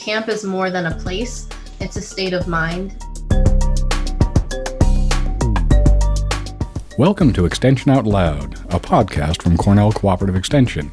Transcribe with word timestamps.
camp 0.00 0.30
is 0.30 0.44
more 0.44 0.70
than 0.70 0.86
a 0.86 0.94
place, 0.96 1.46
it's 1.78 1.96
a 1.96 2.00
state 2.00 2.32
of 2.32 2.48
mind. 2.48 2.96
Welcome 6.96 7.34
to 7.34 7.44
Extension 7.44 7.90
Out 7.90 8.06
Loud, 8.06 8.54
a 8.72 8.80
podcast 8.80 9.42
from 9.42 9.58
Cornell 9.58 9.92
Cooperative 9.92 10.36
Extension. 10.36 10.90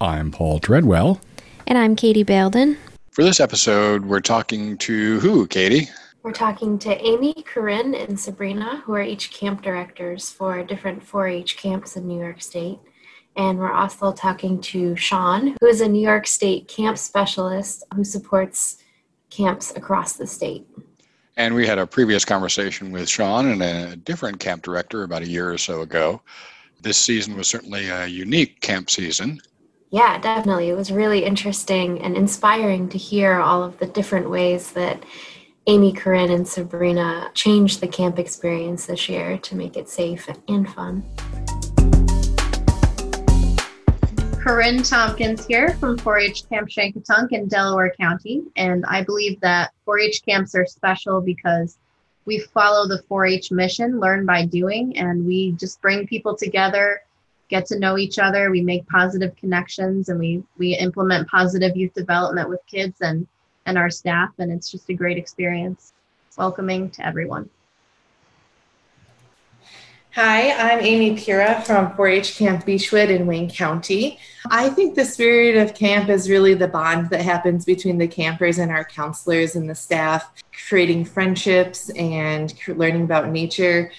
I'm 0.00 0.30
Paul 0.30 0.58
Treadwell. 0.58 1.20
And 1.66 1.76
I'm 1.76 1.94
Katie 1.96 2.24
Balden. 2.24 2.78
For 3.10 3.22
this 3.22 3.40
episode, 3.40 4.06
we're 4.06 4.20
talking 4.20 4.78
to 4.78 5.20
who, 5.20 5.46
Katie? 5.46 5.90
We're 6.22 6.32
talking 6.32 6.78
to 6.78 6.98
Amy, 7.06 7.34
Corrine, 7.34 8.08
and 8.08 8.18
Sabrina, 8.18 8.78
who 8.86 8.94
are 8.94 9.02
each 9.02 9.32
camp 9.32 9.60
directors 9.60 10.30
for 10.30 10.62
different 10.62 11.02
4 11.02 11.28
H 11.28 11.58
camps 11.58 11.96
in 11.96 12.08
New 12.08 12.18
York 12.18 12.40
State. 12.40 12.78
And 13.36 13.58
we're 13.58 13.72
also 13.72 14.12
talking 14.12 14.60
to 14.62 14.96
Shawn, 14.96 15.56
who 15.60 15.66
is 15.66 15.82
a 15.82 15.88
New 15.88 16.00
York 16.00 16.26
State 16.26 16.68
camp 16.68 16.96
specialist 16.96 17.84
who 17.94 18.02
supports 18.02 18.78
camps 19.30 19.76
across 19.76 20.14
the 20.14 20.26
state. 20.26 20.66
And 21.36 21.54
we 21.54 21.66
had 21.66 21.78
a 21.78 21.86
previous 21.86 22.24
conversation 22.24 22.92
with 22.92 23.08
Shawn 23.08 23.46
and 23.46 23.62
a 23.62 23.96
different 23.96 24.40
camp 24.40 24.62
director 24.62 25.02
about 25.02 25.22
a 25.22 25.28
year 25.28 25.52
or 25.52 25.58
so 25.58 25.82
ago. 25.82 26.22
This 26.80 26.96
season 26.96 27.36
was 27.36 27.46
certainly 27.46 27.88
a 27.88 28.06
unique 28.06 28.60
camp 28.62 28.88
season. 28.88 29.40
Yeah, 29.90 30.18
definitely. 30.18 30.70
It 30.70 30.76
was 30.76 30.90
really 30.90 31.24
interesting 31.24 32.00
and 32.00 32.16
inspiring 32.16 32.88
to 32.88 32.98
hear 32.98 33.34
all 33.34 33.62
of 33.62 33.78
the 33.78 33.86
different 33.86 34.30
ways 34.30 34.72
that 34.72 35.04
Amy, 35.66 35.92
Corrine, 35.92 36.32
and 36.32 36.46
Sabrina 36.46 37.30
changed 37.34 37.80
the 37.80 37.88
camp 37.88 38.18
experience 38.18 38.86
this 38.86 39.08
year 39.08 39.36
to 39.38 39.56
make 39.56 39.76
it 39.76 39.88
safe 39.88 40.28
and 40.48 40.68
fun. 40.68 41.04
Corrine 44.46 44.88
Tompkins 44.88 45.44
here 45.44 45.70
from 45.70 45.98
4 45.98 46.18
H 46.20 46.48
Camp 46.48 46.68
Shankitunk 46.68 47.32
in 47.32 47.48
Delaware 47.48 47.92
County. 48.00 48.44
And 48.54 48.84
I 48.86 49.02
believe 49.02 49.40
that 49.40 49.72
4 49.84 49.98
H 49.98 50.22
camps 50.24 50.54
are 50.54 50.64
special 50.64 51.20
because 51.20 51.78
we 52.26 52.38
follow 52.38 52.86
the 52.86 53.02
4 53.08 53.26
H 53.26 53.50
mission, 53.50 53.98
learn 53.98 54.24
by 54.24 54.44
doing, 54.44 54.96
and 54.96 55.26
we 55.26 55.50
just 55.58 55.82
bring 55.82 56.06
people 56.06 56.36
together, 56.36 57.02
get 57.48 57.66
to 57.66 57.78
know 57.80 57.98
each 57.98 58.20
other. 58.20 58.52
We 58.52 58.60
make 58.60 58.86
positive 58.86 59.34
connections 59.34 60.10
and 60.10 60.20
we, 60.20 60.44
we 60.58 60.76
implement 60.76 61.26
positive 61.26 61.76
youth 61.76 61.94
development 61.94 62.48
with 62.48 62.60
kids 62.68 63.00
and, 63.00 63.26
and 63.66 63.76
our 63.76 63.90
staff. 63.90 64.30
And 64.38 64.52
it's 64.52 64.70
just 64.70 64.88
a 64.90 64.94
great 64.94 65.18
experience. 65.18 65.92
Welcoming 66.38 66.90
to 66.90 67.04
everyone. 67.04 67.50
Hi, 70.16 70.52
I'm 70.52 70.80
Amy 70.80 71.14
Pyra 71.14 71.62
from 71.66 71.94
4 71.94 72.08
H 72.08 72.38
Camp 72.38 72.64
Beechwood 72.64 73.10
in 73.10 73.26
Wayne 73.26 73.50
County. 73.50 74.18
I 74.50 74.70
think 74.70 74.94
the 74.94 75.04
spirit 75.04 75.58
of 75.58 75.74
camp 75.74 76.08
is 76.08 76.30
really 76.30 76.54
the 76.54 76.68
bond 76.68 77.10
that 77.10 77.20
happens 77.20 77.66
between 77.66 77.98
the 77.98 78.08
campers 78.08 78.56
and 78.56 78.72
our 78.72 78.82
counselors 78.82 79.56
and 79.56 79.68
the 79.68 79.74
staff, 79.74 80.32
creating 80.70 81.04
friendships 81.04 81.90
and 81.90 82.54
learning 82.66 83.02
about 83.02 83.28
nature. 83.28 83.92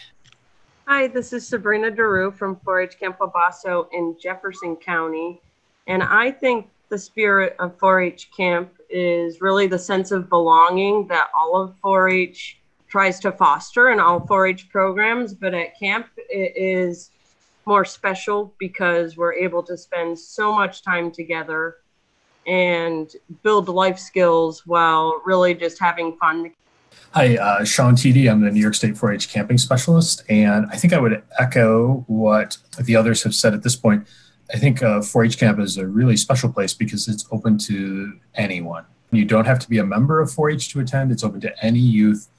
Hi, 0.87 1.05
this 1.05 1.33
is 1.33 1.47
Sabrina 1.47 1.91
Derue 1.91 2.35
from 2.35 2.55
4 2.65 2.81
H 2.81 2.99
Camp 2.99 3.19
Wabasso 3.19 3.87
in 3.93 4.17
Jefferson 4.19 4.75
County. 4.75 5.39
And 5.85 6.01
I 6.01 6.31
think 6.31 6.67
the 6.89 6.97
spirit 6.97 7.55
of 7.59 7.77
4 7.77 8.01
H 8.01 8.31
camp 8.35 8.71
is 8.89 9.39
really 9.39 9.67
the 9.67 9.77
sense 9.77 10.09
of 10.09 10.29
belonging 10.29 11.05
that 11.09 11.27
all 11.35 11.61
of 11.61 11.75
4 11.83 12.09
H 12.09 12.57
tries 12.87 13.19
to 13.19 13.31
foster 13.31 13.89
in 13.91 13.99
all 13.99 14.21
4-H 14.21 14.69
programs, 14.69 15.33
but 15.33 15.53
at 15.53 15.77
camp 15.77 16.07
it 16.29 16.53
is 16.55 17.11
more 17.65 17.83
special 17.83 18.53
because 18.59 19.17
we're 19.17 19.33
able 19.33 19.61
to 19.63 19.77
spend 19.77 20.17
so 20.17 20.53
much 20.53 20.81
time 20.81 21.11
together 21.11 21.77
and 22.47 23.11
build 23.43 23.67
life 23.67 23.99
skills 23.99 24.65
while 24.65 25.21
really 25.25 25.53
just 25.53 25.77
having 25.79 26.15
fun. 26.17 26.53
Hi, 27.11 27.35
uh, 27.35 27.65
Shawn 27.65 27.95
Tiede. 27.95 28.29
I'm 28.29 28.41
the 28.41 28.51
New 28.51 28.61
York 28.61 28.73
State 28.73 28.95
4-H 28.95 29.29
camping 29.29 29.57
specialist, 29.57 30.23
and 30.29 30.65
I 30.71 30.77
think 30.77 30.93
I 30.93 30.99
would 30.99 31.21
echo 31.39 32.05
what 32.07 32.57
the 32.81 32.95
others 32.95 33.23
have 33.23 33.35
said 33.35 33.53
at 33.53 33.63
this 33.63 33.75
point. 33.75 34.07
I 34.53 34.57
think 34.57 34.81
uh, 34.81 34.99
4-H 34.99 35.37
camp 35.37 35.59
is 35.59 35.77
a 35.77 35.85
really 35.85 36.15
special 36.15 36.51
place 36.51 36.73
because 36.73 37.09
it's 37.09 37.25
open 37.31 37.57
to 37.59 38.17
anyone. 38.35 38.85
You 39.11 39.25
don't 39.25 39.45
have 39.45 39.59
to 39.59 39.69
be 39.69 39.77
a 39.77 39.85
member 39.85 40.21
of 40.21 40.29
4-H 40.29 40.69
to 40.69 40.79
attend. 40.79 41.11
It's 41.11 41.23
open 41.23 41.41
to 41.41 41.65
any 41.65 41.79
youth 41.79 42.29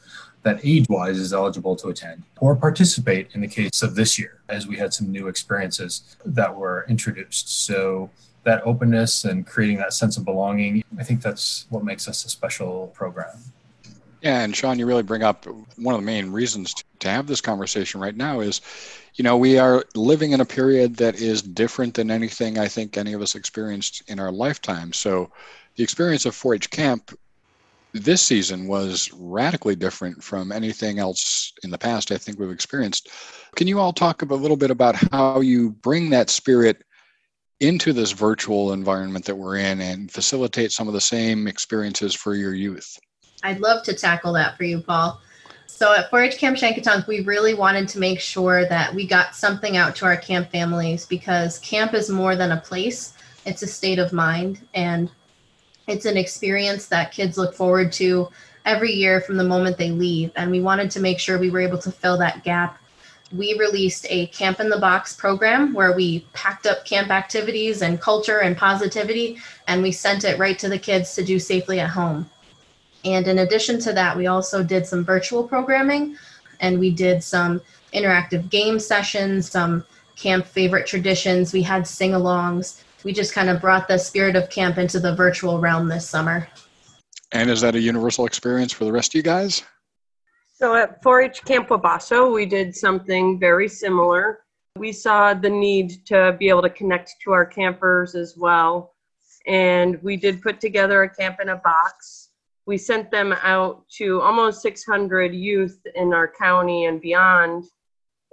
that 0.49 0.61
age 0.65 0.87
wise 0.89 1.19
is 1.19 1.33
eligible 1.33 1.77
to 1.77 1.89
attend 1.89 2.23
or 2.41 2.57
participate 2.57 3.29
in 3.35 3.41
the 3.41 3.49
case 3.49 3.83
of 3.83 3.95
this 3.95 4.19
year, 4.19 4.41
as 4.49 4.67
we 4.67 4.77
had 4.77 4.95
some 4.95 5.13
new 5.13 5.29
experiences 5.29 6.17
that 6.25 6.55
were 6.55 6.87
introduced. 6.89 7.65
So, 7.67 8.11
that 8.45 8.63
openness 8.65 9.25
and 9.25 9.47
creating 9.47 9.77
that 9.77 9.93
sense 9.93 10.17
of 10.17 10.25
belonging, 10.25 10.83
I 10.99 11.05
think 11.05 11.21
that's 11.21 11.67
what 11.69 11.85
makes 11.85 12.09
us 12.09 12.25
a 12.25 12.31
special 12.31 12.87
program. 12.95 13.37
Yeah, 14.23 14.41
and 14.41 14.57
Shawn, 14.57 14.79
you 14.79 14.87
really 14.87 15.03
bring 15.03 15.23
up 15.23 15.45
one 15.77 15.95
of 15.95 16.01
the 16.01 16.07
main 16.07 16.33
reasons 16.33 16.75
to 17.01 17.09
have 17.11 17.27
this 17.27 17.41
conversation 17.41 18.01
right 18.01 18.17
now 18.17 18.41
is, 18.41 18.61
you 19.15 19.23
know, 19.23 19.37
we 19.37 19.59
are 19.59 19.85
living 19.95 20.33
in 20.33 20.41
a 20.41 20.47
period 20.47 20.97
that 20.97 21.21
is 21.21 21.43
different 21.43 21.95
than 21.95 22.11
anything 22.11 22.59
I 22.59 22.69
think 22.69 22.97
any 22.97 23.13
of 23.13 23.21
us 23.21 23.35
experienced 23.35 24.03
in 24.09 24.19
our 24.19 24.33
lifetime. 24.33 24.93
So, 24.93 25.31
the 25.77 25.85
experience 25.85 26.25
of 26.25 26.35
4 26.35 26.55
H 26.55 26.71
camp 26.71 27.17
this 27.93 28.23
season 28.23 28.69
was 28.69 29.11
radically 29.15 29.75
different 29.75 30.23
from 30.23 30.53
anything 30.53 30.99
else 30.99 31.53
in 31.63 31.71
the 31.71 31.79
past 31.79 32.13
I 32.13 32.19
think 32.19 32.39
we've 32.39 32.51
experienced. 32.51 33.09
Can 33.57 33.67
you 33.67 33.81
all 33.81 33.93
talk 33.93 34.23
a 34.23 34.27
little 34.27 34.57
bit 34.57 34.71
about 34.71 34.95
how 35.13 35.41
you 35.41 35.71
bring 35.71 36.11
that 36.11 36.31
spirit 36.31 36.83
into 37.61 37.93
this 37.93 38.13
virtual 38.13 38.73
environment 38.73 39.25
that 39.25 39.35
we're 39.35 39.57
in 39.57 39.81
and 39.81 40.11
facilitate 40.11 40.71
some 40.71 40.87
of 40.87 40.95
the 40.95 41.01
same 41.01 41.49
experiences 41.49 42.15
for 42.15 42.35
your 42.35 42.55
youth? 42.55 42.99
I'd 43.43 43.61
love 43.61 43.83
to 43.85 43.95
tackle 43.95 44.33
that 44.35 44.57
for 44.57 44.65
you, 44.65 44.81
Paul. 44.81 45.21
So 45.67 45.95
at 45.95 46.11
4-H 46.11 46.39
Camp 46.39 46.57
Shankitunk, 46.57 47.07
we 47.07 47.21
really 47.21 47.55
wanted 47.55 47.89
to 47.89 47.99
make 47.99 48.21
sure 48.21 48.67
that 48.67 48.95
we 48.95 49.07
got 49.07 49.35
something 49.35 49.77
out 49.77 49.95
to 49.97 50.07
our 50.07 50.17
camp 50.17 50.51
families 50.51 51.07
because 51.07 51.59
camp 51.61 51.95
is 51.95 52.11
more 52.11 52.37
than 52.37 52.53
a 52.53 52.61
place; 52.61 53.15
it's 53.45 53.63
a 53.63 53.67
state 53.67 53.99
of 53.99 54.13
mind. 54.13 54.67
And 54.75 55.11
it's 55.89 56.05
an 56.05 56.19
experience 56.19 56.87
that 56.87 57.13
kids 57.13 57.39
look 57.39 57.55
forward 57.55 57.91
to 57.93 58.29
every 58.67 58.93
year 58.93 59.21
from 59.23 59.39
the 59.39 59.45
moment 59.45 59.79
they 59.79 59.91
leave. 59.91 60.31
And 60.37 60.51
we 60.51 60.61
wanted 60.61 60.91
to 60.93 61.01
make 61.01 61.19
sure 61.19 61.39
we 61.39 61.51
were 61.51 61.61
able 61.61 61.79
to 61.79 61.91
fill 61.91 62.19
that 62.19 62.45
gap. 62.45 62.79
We 63.33 63.59
released 63.59 64.07
a 64.09 64.27
Camp 64.29 64.61
in 64.61 64.69
the 64.69 64.79
Box 64.79 65.17
program 65.17 65.73
where 65.73 65.97
we 65.97 66.21
packed 66.35 66.67
up 66.67 66.85
camp 66.85 67.11
activities 67.11 67.83
and 67.83 68.01
culture 68.01 68.41
and 68.41 68.57
positivity, 68.57 69.39
and 69.67 69.83
we 69.83 69.93
sent 69.93 70.25
it 70.25 70.39
right 70.39 70.59
to 70.59 70.69
the 70.69 70.79
kids 70.79 71.15
to 71.15 71.25
do 71.25 71.39
safely 71.39 71.81
at 71.81 71.91
home. 71.91 72.29
And 73.05 73.27
in 73.27 73.39
addition 73.39 73.81
to 73.81 73.93
that, 73.95 74.17
we 74.17 74.27
also 74.27 74.63
did 74.63 74.87
some 74.87 75.05
virtual 75.05 75.47
programming 75.47 76.17
and 76.61 76.79
we 76.79 76.91
did 76.91 77.23
some 77.23 77.61
interactive 77.95 78.51
game 78.51 78.79
sessions, 78.79 79.51
some 79.51 79.85
camp 80.17 80.45
favorite 80.45 80.87
traditions. 80.87 81.53
We 81.53 81.63
had 81.63 81.87
sing 81.87 82.11
alongs 82.13 82.83
we 83.09 83.15
just 83.15 83.33
kind 83.33 83.49
of 83.49 83.59
brought 83.59 83.89
the 83.89 83.97
spirit 83.97 84.37
of 84.37 84.51
camp 84.51 84.77
into 84.77 85.01
the 85.01 85.15
virtual 85.15 85.59
realm 85.59 85.89
this 85.89 86.07
summer. 86.07 86.47
And 87.33 87.49
is 87.49 87.63
that 87.63 87.75
a 87.75 87.81
universal 87.81 88.27
experience 88.27 88.71
for 88.71 88.85
the 88.85 88.93
rest 88.93 89.13
of 89.13 89.15
you 89.15 89.23
guys? 89.23 89.63
So 90.53 90.77
at 90.77 91.03
4 91.03 91.23
H 91.23 91.43
Camp 91.47 91.69
Wabasso, 91.69 92.31
we 92.31 92.45
did 92.45 92.77
something 92.77 93.41
very 93.41 93.67
similar. 93.67 94.41
We 94.77 94.93
saw 94.93 95.33
the 95.33 95.49
need 95.49 96.05
to 96.09 96.37
be 96.39 96.51
able 96.51 96.61
to 96.61 96.69
connect 96.69 97.15
to 97.25 97.33
our 97.33 97.47
campers 97.47 98.15
as 98.15 98.37
well. 98.37 98.93
And 99.47 99.99
we 100.03 100.19
did 100.19 100.43
put 100.43 100.61
together 100.61 101.05
a 101.05 101.09
camp 101.09 101.39
in 101.41 101.49
a 101.49 101.57
box. 101.57 102.29
We 102.67 102.77
sent 102.77 103.11
them 103.11 103.33
out 103.43 103.89
to 103.97 104.21
almost 104.21 104.61
600 104.61 105.35
youth 105.35 105.81
in 105.95 106.13
our 106.13 106.31
county 106.31 106.85
and 106.85 107.01
beyond. 107.01 107.65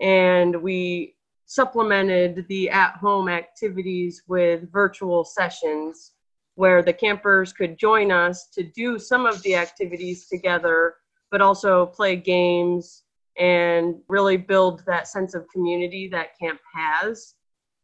And 0.01 0.61
we 0.61 1.14
supplemented 1.45 2.45
the 2.49 2.69
at 2.69 2.95
home 2.95 3.29
activities 3.29 4.23
with 4.27 4.71
virtual 4.71 5.23
sessions 5.23 6.13
where 6.55 6.81
the 6.81 6.93
campers 6.93 7.53
could 7.53 7.77
join 7.77 8.11
us 8.11 8.47
to 8.47 8.63
do 8.63 8.97
some 8.97 9.25
of 9.25 9.41
the 9.43 9.55
activities 9.55 10.27
together, 10.27 10.95
but 11.29 11.41
also 11.41 11.85
play 11.85 12.15
games 12.15 13.03
and 13.37 13.95
really 14.07 14.37
build 14.37 14.81
that 14.85 15.07
sense 15.07 15.35
of 15.35 15.47
community 15.49 16.07
that 16.07 16.37
camp 16.39 16.59
has. 16.73 17.35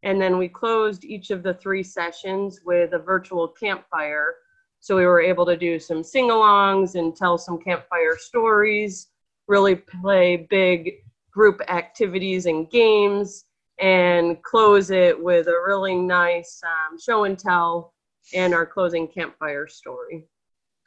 And 0.04 0.20
then 0.20 0.38
we 0.38 0.48
closed 0.48 1.04
each 1.04 1.30
of 1.30 1.44
the 1.44 1.54
three 1.56 1.84
sessions 1.84 2.62
with 2.66 2.94
a 2.94 3.00
virtual 3.00 3.50
campfire. 3.50 4.36
So 4.80 4.96
we 4.96 5.06
were 5.06 5.22
able 5.22 5.46
to 5.46 5.58
do 5.58 5.78
some 5.78 6.04
sing 6.04 6.30
alongs 6.30 6.96
and 6.96 7.16
tell 7.16 7.38
some 7.38 7.60
campfire 7.60 8.18
stories, 8.18 9.10
really 9.48 9.76
play 9.76 10.48
big 10.50 10.94
group 11.32 11.62
activities 11.68 12.46
and 12.46 12.70
games 12.72 13.46
and 13.80 14.42
close 14.44 14.92
it 14.92 15.22
with 15.22 15.48
a 15.48 15.64
really 15.66 15.96
nice 15.96 16.62
um, 16.64 16.98
show 17.00 17.24
and 17.24 17.38
tell 17.38 17.94
and 18.34 18.54
our 18.54 18.66
closing 18.66 19.08
campfire 19.08 19.68
story. 19.68 20.26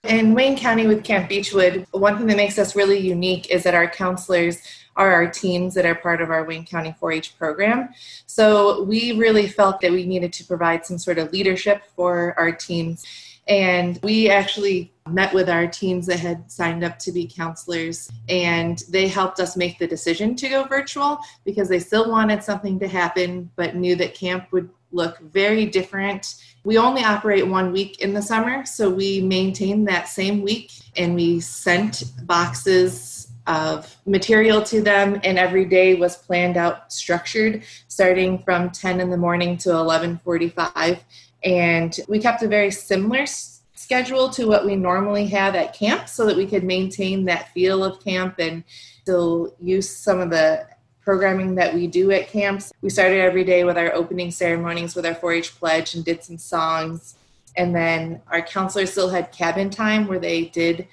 In 0.05 0.35
Wayne 0.35 0.57
County 0.57 0.87
with 0.87 1.03
Camp 1.03 1.31
Beechwood, 1.31 1.87
one 1.93 2.19
thing 2.19 2.27
that 2.27 2.37
makes 2.37 2.59
us 2.59 2.77
really 2.77 2.99
unique 2.99 3.51
is 3.51 3.63
that 3.63 3.75
our 3.75 3.89
counselors 3.89 4.59
are 4.97 5.11
our 5.11 5.31
teams 5.31 5.73
that 5.75 5.87
are 5.87 5.95
part 5.95 6.21
of 6.21 6.31
our 6.31 6.45
Wayne 6.45 6.67
County 6.67 6.95
4 7.01 7.13
H 7.13 7.39
program. 7.39 7.89
So 8.27 8.83
we 8.83 9.13
really 9.13 9.49
felt 9.49 9.81
that 9.81 9.91
we 9.91 10.05
needed 10.05 10.33
to 10.35 10.45
provide 10.45 10.85
some 10.85 10.99
sort 10.99 11.19
of 11.19 11.33
leadership 11.33 11.83
for 11.97 12.39
our 12.39 12.53
teams 12.53 13.05
And 13.47 13.99
we 14.03 14.31
actually 14.31 14.93
met 15.09 15.35
with 15.35 15.51
our 15.51 15.67
teams 15.67 16.07
that 16.07 16.19
had 16.19 16.51
signed 16.51 16.83
up 16.83 16.99
to 16.99 17.13
be 17.13 17.27
counselors, 17.27 18.11
and 18.29 18.83
they 18.89 19.07
helped 19.07 19.39
us 19.39 19.57
make 19.57 19.79
the 19.79 19.87
decision 19.87 20.35
to 20.37 20.49
go 20.49 20.65
virtual 20.65 21.19
because 21.45 21.69
they 21.69 21.79
still 21.79 22.11
wanted 22.11 22.43
something 22.43 22.79
to 22.79 22.89
happen, 22.89 23.51
but 23.57 23.77
knew 23.77 23.97
that 23.97 24.15
camp 24.15 24.51
would 24.51 24.71
look 24.93 25.19
very 25.19 25.67
different. 25.67 26.37
We 26.65 26.79
only 26.79 27.05
operate 27.05 27.47
one 27.47 27.73
week 27.73 28.01
in 28.01 28.15
the 28.15 28.23
summer, 28.23 28.65
so 28.65 28.89
we 28.89 29.21
maintained 29.21 29.87
that 29.89 30.09
same 30.09 30.41
week 30.41 30.73
and 30.97 31.15
we 31.15 31.41
sent 31.41 32.05
boxes 32.27 33.29
of 33.47 33.95
material 34.07 34.63
to 34.63 34.81
them 34.81 35.21
and 35.23 35.39
every 35.39 35.67
day 35.67 35.95
was 35.95 36.17
planned 36.17 36.57
out 36.57 36.91
structured 36.91 37.63
starting 37.89 38.39
from 38.39 38.71
10 38.71 39.01
in 39.01 39.11
the 39.11 39.19
morning 39.19 39.59
to 39.59 39.69
11:45 39.69 41.01
and 41.45 41.99
we 42.09 42.19
kept 42.19 42.43
a 42.43 42.49
very 42.49 42.71
similar 42.71 43.27
schedule 43.75 44.31
to 44.31 44.47
what 44.47 44.65
we 44.65 44.77
normally 44.77 45.27
have 45.27 45.55
at 45.55 45.75
camp 45.75 46.09
so 46.09 46.25
that 46.27 46.37
we 46.37 46.47
could 46.47 46.65
maintain 46.65 47.25
that 47.27 47.53
feel 47.53 47.85
of 47.85 48.03
camp 48.03 48.37
and 48.39 48.65
still 49.03 49.55
use 49.61 49.89
some 49.89 50.21
of 50.21 50.31
the 50.31 50.67
programming 51.03 51.55
that 51.55 51.75
we 51.75 51.87
do 51.87 52.11
at 52.11 52.29
camps. 52.29 52.73
We 52.81 52.89
started 52.89 53.21
every 53.21 53.45
day 53.45 53.65
with 53.65 53.77
our 53.77 53.93
opening 53.93 54.31
ceremonies 54.31 54.95
with 54.95 55.05
our 55.05 55.15
4 55.15 55.33
H 55.35 55.55
pledge 55.57 55.95
and 55.95 56.03
did 56.03 56.25
some 56.25 56.39
songs. 56.39 57.17
And 57.57 57.75
then 57.75 58.23
our 58.29 58.41
counselors 58.41 58.93
still 58.93 59.11
had 59.11 59.31
cabin 59.31 59.69
time 59.69 60.07
where 60.07 60.19
they 60.19 60.47
did 60.47 60.89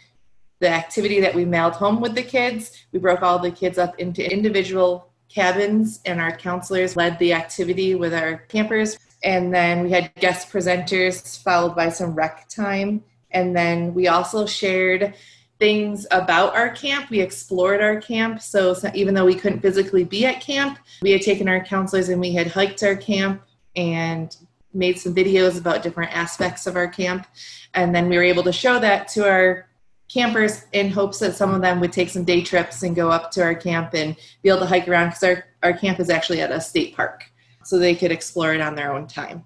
the 0.59 0.67
activity 0.67 1.21
that 1.21 1.33
we 1.33 1.45
mailed 1.45 1.73
home 1.73 2.01
with 2.01 2.13
the 2.13 2.23
kids. 2.23 2.85
We 2.91 2.99
broke 2.99 3.21
all 3.21 3.39
the 3.39 3.51
kids 3.51 3.77
up 3.77 3.97
into 3.99 4.29
individual 4.29 5.07
cabins, 5.29 6.01
and 6.05 6.19
our 6.19 6.35
counselors 6.35 6.97
led 6.97 7.17
the 7.17 7.33
activity 7.33 7.95
with 7.95 8.13
our 8.13 8.37
campers. 8.49 8.97
And 9.23 9.53
then 9.53 9.83
we 9.83 9.91
had 9.91 10.13
guest 10.15 10.49
presenters 10.49 11.41
followed 11.41 11.75
by 11.75 11.89
some 11.89 12.15
rec 12.15 12.47
time. 12.49 13.03
And 13.31 13.55
then 13.55 13.93
we 13.93 14.07
also 14.07 14.45
shared 14.45 15.13
things 15.59 16.07
about 16.09 16.55
our 16.55 16.69
camp. 16.69 17.09
We 17.09 17.21
explored 17.21 17.81
our 17.81 18.01
camp. 18.01 18.41
So, 18.41 18.75
even 18.95 19.13
though 19.13 19.25
we 19.25 19.35
couldn't 19.35 19.61
physically 19.61 20.03
be 20.03 20.25
at 20.25 20.41
camp, 20.41 20.79
we 21.01 21.11
had 21.11 21.21
taken 21.21 21.47
our 21.47 21.63
counselors 21.63 22.09
and 22.09 22.19
we 22.19 22.33
had 22.33 22.47
hiked 22.47 22.81
our 22.83 22.95
camp 22.95 23.43
and 23.75 24.35
made 24.73 24.99
some 24.99 25.13
videos 25.13 25.57
about 25.57 25.83
different 25.83 26.15
aspects 26.15 26.65
of 26.65 26.75
our 26.75 26.87
camp. 26.87 27.27
And 27.73 27.93
then 27.93 28.09
we 28.09 28.17
were 28.17 28.23
able 28.23 28.43
to 28.43 28.51
show 28.51 28.79
that 28.79 29.07
to 29.09 29.29
our 29.29 29.67
campers 30.09 30.65
in 30.73 30.89
hopes 30.89 31.19
that 31.19 31.35
some 31.35 31.53
of 31.53 31.61
them 31.61 31.79
would 31.79 31.93
take 31.93 32.09
some 32.09 32.25
day 32.25 32.41
trips 32.41 32.83
and 32.83 32.95
go 32.95 33.09
up 33.09 33.31
to 33.31 33.41
our 33.41 33.55
camp 33.55 33.93
and 33.93 34.15
be 34.41 34.49
able 34.49 34.59
to 34.59 34.65
hike 34.65 34.87
around 34.87 35.09
because 35.09 35.23
our, 35.23 35.45
our 35.63 35.73
camp 35.73 35.99
is 35.99 36.09
actually 36.09 36.41
at 36.41 36.51
a 36.51 36.59
state 36.59 36.95
park 36.95 37.30
so 37.63 37.77
they 37.77 37.95
could 37.95 38.11
explore 38.11 38.53
it 38.53 38.61
on 38.61 38.75
their 38.75 38.93
own 38.93 39.07
time. 39.07 39.43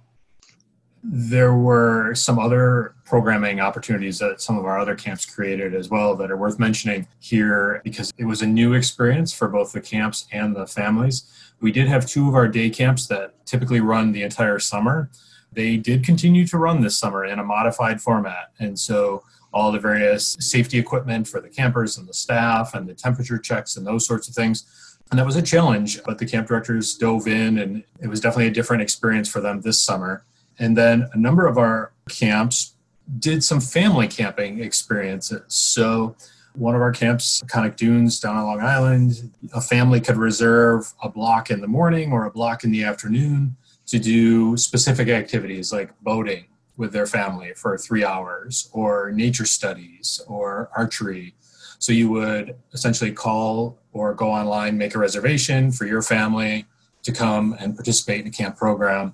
There 1.04 1.56
were 1.56 2.16
some 2.16 2.40
other 2.40 2.96
programming 3.06 3.60
opportunities 3.60 4.18
that 4.20 4.42
some 4.42 4.58
of 4.58 4.66
our 4.66 4.80
other 4.80 4.96
camps 4.96 5.26
created 5.26 5.76
as 5.76 5.90
well 5.90 6.16
that 6.16 6.32
are 6.32 6.38
worth 6.38 6.58
mentioning 6.58 7.08
here 7.20 7.82
because 7.84 8.12
it 8.18 8.26
was 8.26 8.42
a 8.42 8.48
new 8.48 8.74
experience 8.74 9.32
for 9.32 9.48
both 9.48 9.72
the 9.72 9.82
camps 9.82 10.26
and 10.32 10.56
the 10.56 10.66
families. 10.66 11.32
We 11.62 11.72
did 11.72 11.88
have 11.88 12.08
two 12.08 12.28
of 12.28 12.34
our 12.34 12.48
day 12.48 12.72
camps 12.72 13.06
that 13.08 13.46
typically 13.46 13.82
run 13.82 14.12
the 14.12 14.24
entire 14.24 14.58
summer. 14.58 15.12
They 15.52 15.78
did 15.78 16.04
continue 16.04 16.48
to 16.48 16.58
run 16.58 16.82
this 16.82 16.98
summer 16.98 17.24
in 17.24 17.38
a 17.38 17.44
modified 17.44 18.02
format. 18.02 18.52
And 18.60 18.78
so 18.78 19.24
all 19.54 19.72
the 19.72 19.80
various 19.80 20.36
safety 20.40 20.78
equipment 20.78 21.28
for 21.28 21.40
the 21.40 21.50
campers 21.50 21.98
and 21.98 22.08
the 22.08 22.14
staff 22.14 22.74
and 22.74 22.90
the 22.90 22.94
temperature 22.94 23.38
checks 23.38 23.78
and 23.78 23.88
those 23.88 24.06
sorts 24.06 24.28
of 24.28 24.34
things 24.34 24.66
and 25.12 25.20
that 25.20 25.26
was 25.26 25.36
a 25.36 25.42
challenge, 25.42 26.04
but 26.04 26.18
the 26.18 26.26
camp 26.26 26.48
directors 26.48 26.96
dove 26.96 27.28
in, 27.28 27.58
and 27.60 27.84
it 28.02 28.08
was 28.08 28.20
definitely 28.20 28.48
a 28.48 28.52
different 28.52 28.82
experience 28.82 29.30
for 29.30 29.40
them 29.40 29.62
this 29.62 29.80
summer. 29.80 30.24
And 30.58 30.76
then 30.76 31.10
a 31.14 31.18
number 31.18 31.46
of 31.46 31.58
our 31.58 31.92
camps 32.10 32.74
did 33.20 33.44
some 33.44 33.62
family 33.62 34.08
camping 34.08 34.62
experiences. 34.62 35.44
So, 35.48 36.16
one 36.54 36.74
of 36.74 36.82
our 36.82 36.92
camps, 36.92 37.44
Conic 37.50 37.76
Dunes 37.76 38.20
down 38.20 38.38
on 38.38 38.46
Long 38.46 38.62
Island, 38.62 39.34
a 39.54 39.60
family 39.60 40.00
could 40.00 40.16
reserve 40.16 40.94
a 41.04 41.10
block 41.10 41.52
in 41.52 41.60
the 41.60 41.68
morning 41.68 42.14
or 42.14 42.26
a 42.26 42.32
block 42.32 42.64
in 42.64 42.72
the 42.72 42.84
afternoon 42.84 43.58
to 43.88 44.00
do 44.00 44.56
specific 44.56 45.10
activities 45.10 45.74
like 45.74 45.92
boating 46.02 46.46
with 46.78 46.94
their 46.94 47.06
family 47.06 47.54
for 47.56 47.78
three 47.78 48.04
hours, 48.04 48.70
or 48.74 49.12
nature 49.12 49.46
studies, 49.46 50.22
or 50.28 50.70
archery. 50.76 51.36
So, 51.80 51.92
you 51.92 52.10
would 52.10 52.56
essentially 52.74 53.12
call 53.12 53.78
or 53.94 54.14
go 54.14 54.32
online, 54.32 54.78
make 54.78 54.96
a 54.96 55.00
reservation 55.00 55.72
for 55.72 55.86
your 55.86 56.02
family 56.02 56.66
to 57.04 57.12
come 57.12 57.56
and 57.60 57.76
participate 57.76 58.22
in 58.22 58.28
a 58.28 58.32
camp 58.32 58.58
program. 58.58 59.14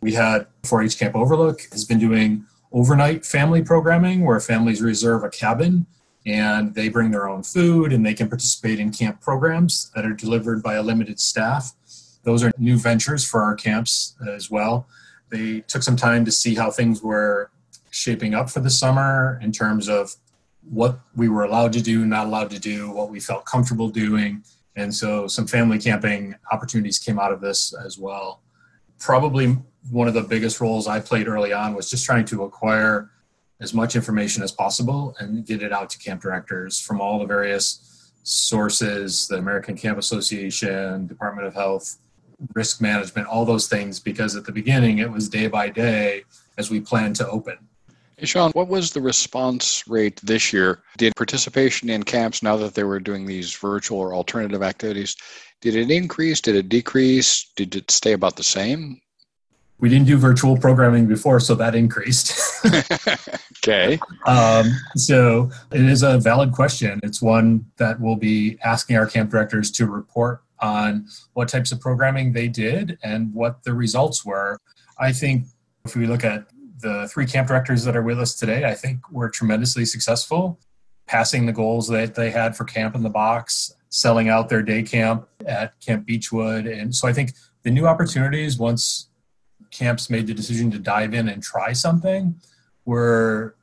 We 0.00 0.14
had 0.14 0.46
4 0.64 0.82
H 0.82 0.98
Camp 0.98 1.14
Overlook 1.14 1.62
has 1.72 1.84
been 1.84 1.98
doing 1.98 2.46
overnight 2.72 3.24
family 3.24 3.62
programming 3.62 4.24
where 4.24 4.40
families 4.40 4.82
reserve 4.82 5.22
a 5.22 5.28
cabin 5.28 5.86
and 6.26 6.74
they 6.74 6.88
bring 6.88 7.10
their 7.10 7.28
own 7.28 7.42
food 7.42 7.92
and 7.92 8.04
they 8.04 8.14
can 8.14 8.28
participate 8.28 8.80
in 8.80 8.90
camp 8.90 9.20
programs 9.20 9.90
that 9.94 10.04
are 10.04 10.12
delivered 10.12 10.62
by 10.62 10.74
a 10.74 10.82
limited 10.82 11.20
staff. 11.20 11.72
Those 12.24 12.42
are 12.42 12.50
new 12.58 12.76
ventures 12.76 13.24
for 13.24 13.42
our 13.42 13.54
camps 13.54 14.16
as 14.28 14.50
well. 14.50 14.88
They 15.30 15.60
took 15.60 15.82
some 15.82 15.96
time 15.96 16.24
to 16.24 16.32
see 16.32 16.56
how 16.56 16.70
things 16.70 17.02
were 17.02 17.50
shaping 17.90 18.34
up 18.34 18.50
for 18.50 18.60
the 18.60 18.70
summer 18.70 19.38
in 19.42 19.52
terms 19.52 19.88
of 19.88 20.16
what 20.68 21.00
we 21.14 21.28
were 21.28 21.44
allowed 21.44 21.72
to 21.74 21.82
do, 21.82 22.04
not 22.04 22.26
allowed 22.26 22.50
to 22.50 22.58
do, 22.58 22.90
what 22.90 23.10
we 23.10 23.20
felt 23.20 23.44
comfortable 23.46 23.88
doing. 23.88 24.42
And 24.74 24.94
so 24.94 25.26
some 25.26 25.46
family 25.46 25.78
camping 25.78 26.34
opportunities 26.52 26.98
came 26.98 27.18
out 27.18 27.32
of 27.32 27.40
this 27.40 27.72
as 27.74 27.98
well. 27.98 28.42
Probably 28.98 29.56
one 29.90 30.08
of 30.08 30.14
the 30.14 30.22
biggest 30.22 30.60
roles 30.60 30.86
I 30.86 31.00
played 31.00 31.28
early 31.28 31.52
on 31.52 31.74
was 31.74 31.88
just 31.88 32.04
trying 32.04 32.24
to 32.26 32.44
acquire 32.44 33.10
as 33.60 33.72
much 33.72 33.96
information 33.96 34.42
as 34.42 34.52
possible 34.52 35.14
and 35.18 35.46
get 35.46 35.62
it 35.62 35.72
out 35.72 35.88
to 35.90 35.98
camp 35.98 36.20
directors 36.20 36.78
from 36.80 37.00
all 37.00 37.18
the 37.18 37.26
various 37.26 38.12
sources 38.22 39.28
the 39.28 39.36
American 39.36 39.76
Camp 39.76 39.98
Association, 39.98 41.06
Department 41.06 41.46
of 41.46 41.54
Health, 41.54 41.98
risk 42.54 42.80
management, 42.80 43.28
all 43.28 43.44
those 43.44 43.68
things, 43.68 44.00
because 44.00 44.36
at 44.36 44.44
the 44.44 44.52
beginning 44.52 44.98
it 44.98 45.10
was 45.10 45.28
day 45.28 45.46
by 45.46 45.68
day 45.68 46.24
as 46.58 46.70
we 46.70 46.80
planned 46.80 47.16
to 47.16 47.28
open. 47.28 47.56
Hey, 48.18 48.24
Shawn, 48.24 48.50
what 48.52 48.68
was 48.68 48.92
the 48.92 49.02
response 49.02 49.86
rate 49.86 50.18
this 50.22 50.50
year? 50.50 50.82
Did 50.96 51.14
participation 51.16 51.90
in 51.90 52.02
camps, 52.02 52.42
now 52.42 52.56
that 52.56 52.74
they 52.74 52.84
were 52.84 52.98
doing 52.98 53.26
these 53.26 53.54
virtual 53.54 53.98
or 53.98 54.14
alternative 54.14 54.62
activities, 54.62 55.16
did 55.60 55.76
it 55.76 55.90
increase? 55.90 56.40
Did 56.40 56.54
it 56.54 56.70
decrease? 56.70 57.52
Did 57.56 57.76
it 57.76 57.90
stay 57.90 58.12
about 58.12 58.36
the 58.36 58.42
same? 58.42 59.02
We 59.80 59.90
didn't 59.90 60.06
do 60.06 60.16
virtual 60.16 60.56
programming 60.56 61.06
before, 61.06 61.40
so 61.40 61.54
that 61.56 61.74
increased. 61.74 62.32
okay. 63.58 63.98
Um, 64.26 64.70
so 64.94 65.50
it 65.70 65.82
is 65.82 66.02
a 66.02 66.16
valid 66.16 66.52
question. 66.52 66.98
It's 67.02 67.20
one 67.20 67.66
that 67.76 68.00
we'll 68.00 68.16
be 68.16 68.58
asking 68.64 68.96
our 68.96 69.06
camp 69.06 69.30
directors 69.30 69.70
to 69.72 69.84
report 69.84 70.42
on 70.60 71.06
what 71.34 71.50
types 71.50 71.70
of 71.70 71.80
programming 71.80 72.32
they 72.32 72.48
did 72.48 72.98
and 73.02 73.34
what 73.34 73.62
the 73.64 73.74
results 73.74 74.24
were. 74.24 74.58
I 74.98 75.12
think 75.12 75.44
if 75.84 75.94
we 75.94 76.06
look 76.06 76.24
at 76.24 76.46
the 76.86 77.08
three 77.08 77.26
camp 77.26 77.48
directors 77.48 77.82
that 77.84 77.96
are 77.96 78.02
with 78.02 78.20
us 78.20 78.34
today, 78.34 78.64
I 78.64 78.74
think 78.74 79.10
were 79.10 79.28
tremendously 79.28 79.84
successful, 79.84 80.60
passing 81.06 81.44
the 81.44 81.52
goals 81.52 81.88
that 81.88 82.14
they 82.14 82.30
had 82.30 82.56
for 82.56 82.64
Camp 82.64 82.94
in 82.94 83.02
the 83.02 83.10
Box, 83.10 83.74
selling 83.88 84.28
out 84.28 84.48
their 84.48 84.62
day 84.62 84.82
camp 84.84 85.28
at 85.46 85.78
Camp 85.80 86.06
Beechwood. 86.06 86.66
And 86.66 86.94
so 86.94 87.08
I 87.08 87.12
think 87.12 87.32
the 87.64 87.72
new 87.72 87.86
opportunities, 87.86 88.56
once 88.56 89.08
camps 89.72 90.08
made 90.08 90.28
the 90.28 90.34
decision 90.34 90.70
to 90.70 90.78
dive 90.78 91.12
in 91.12 91.28
and 91.28 91.42
try 91.42 91.72
something, 91.72 92.40
were 92.84 93.56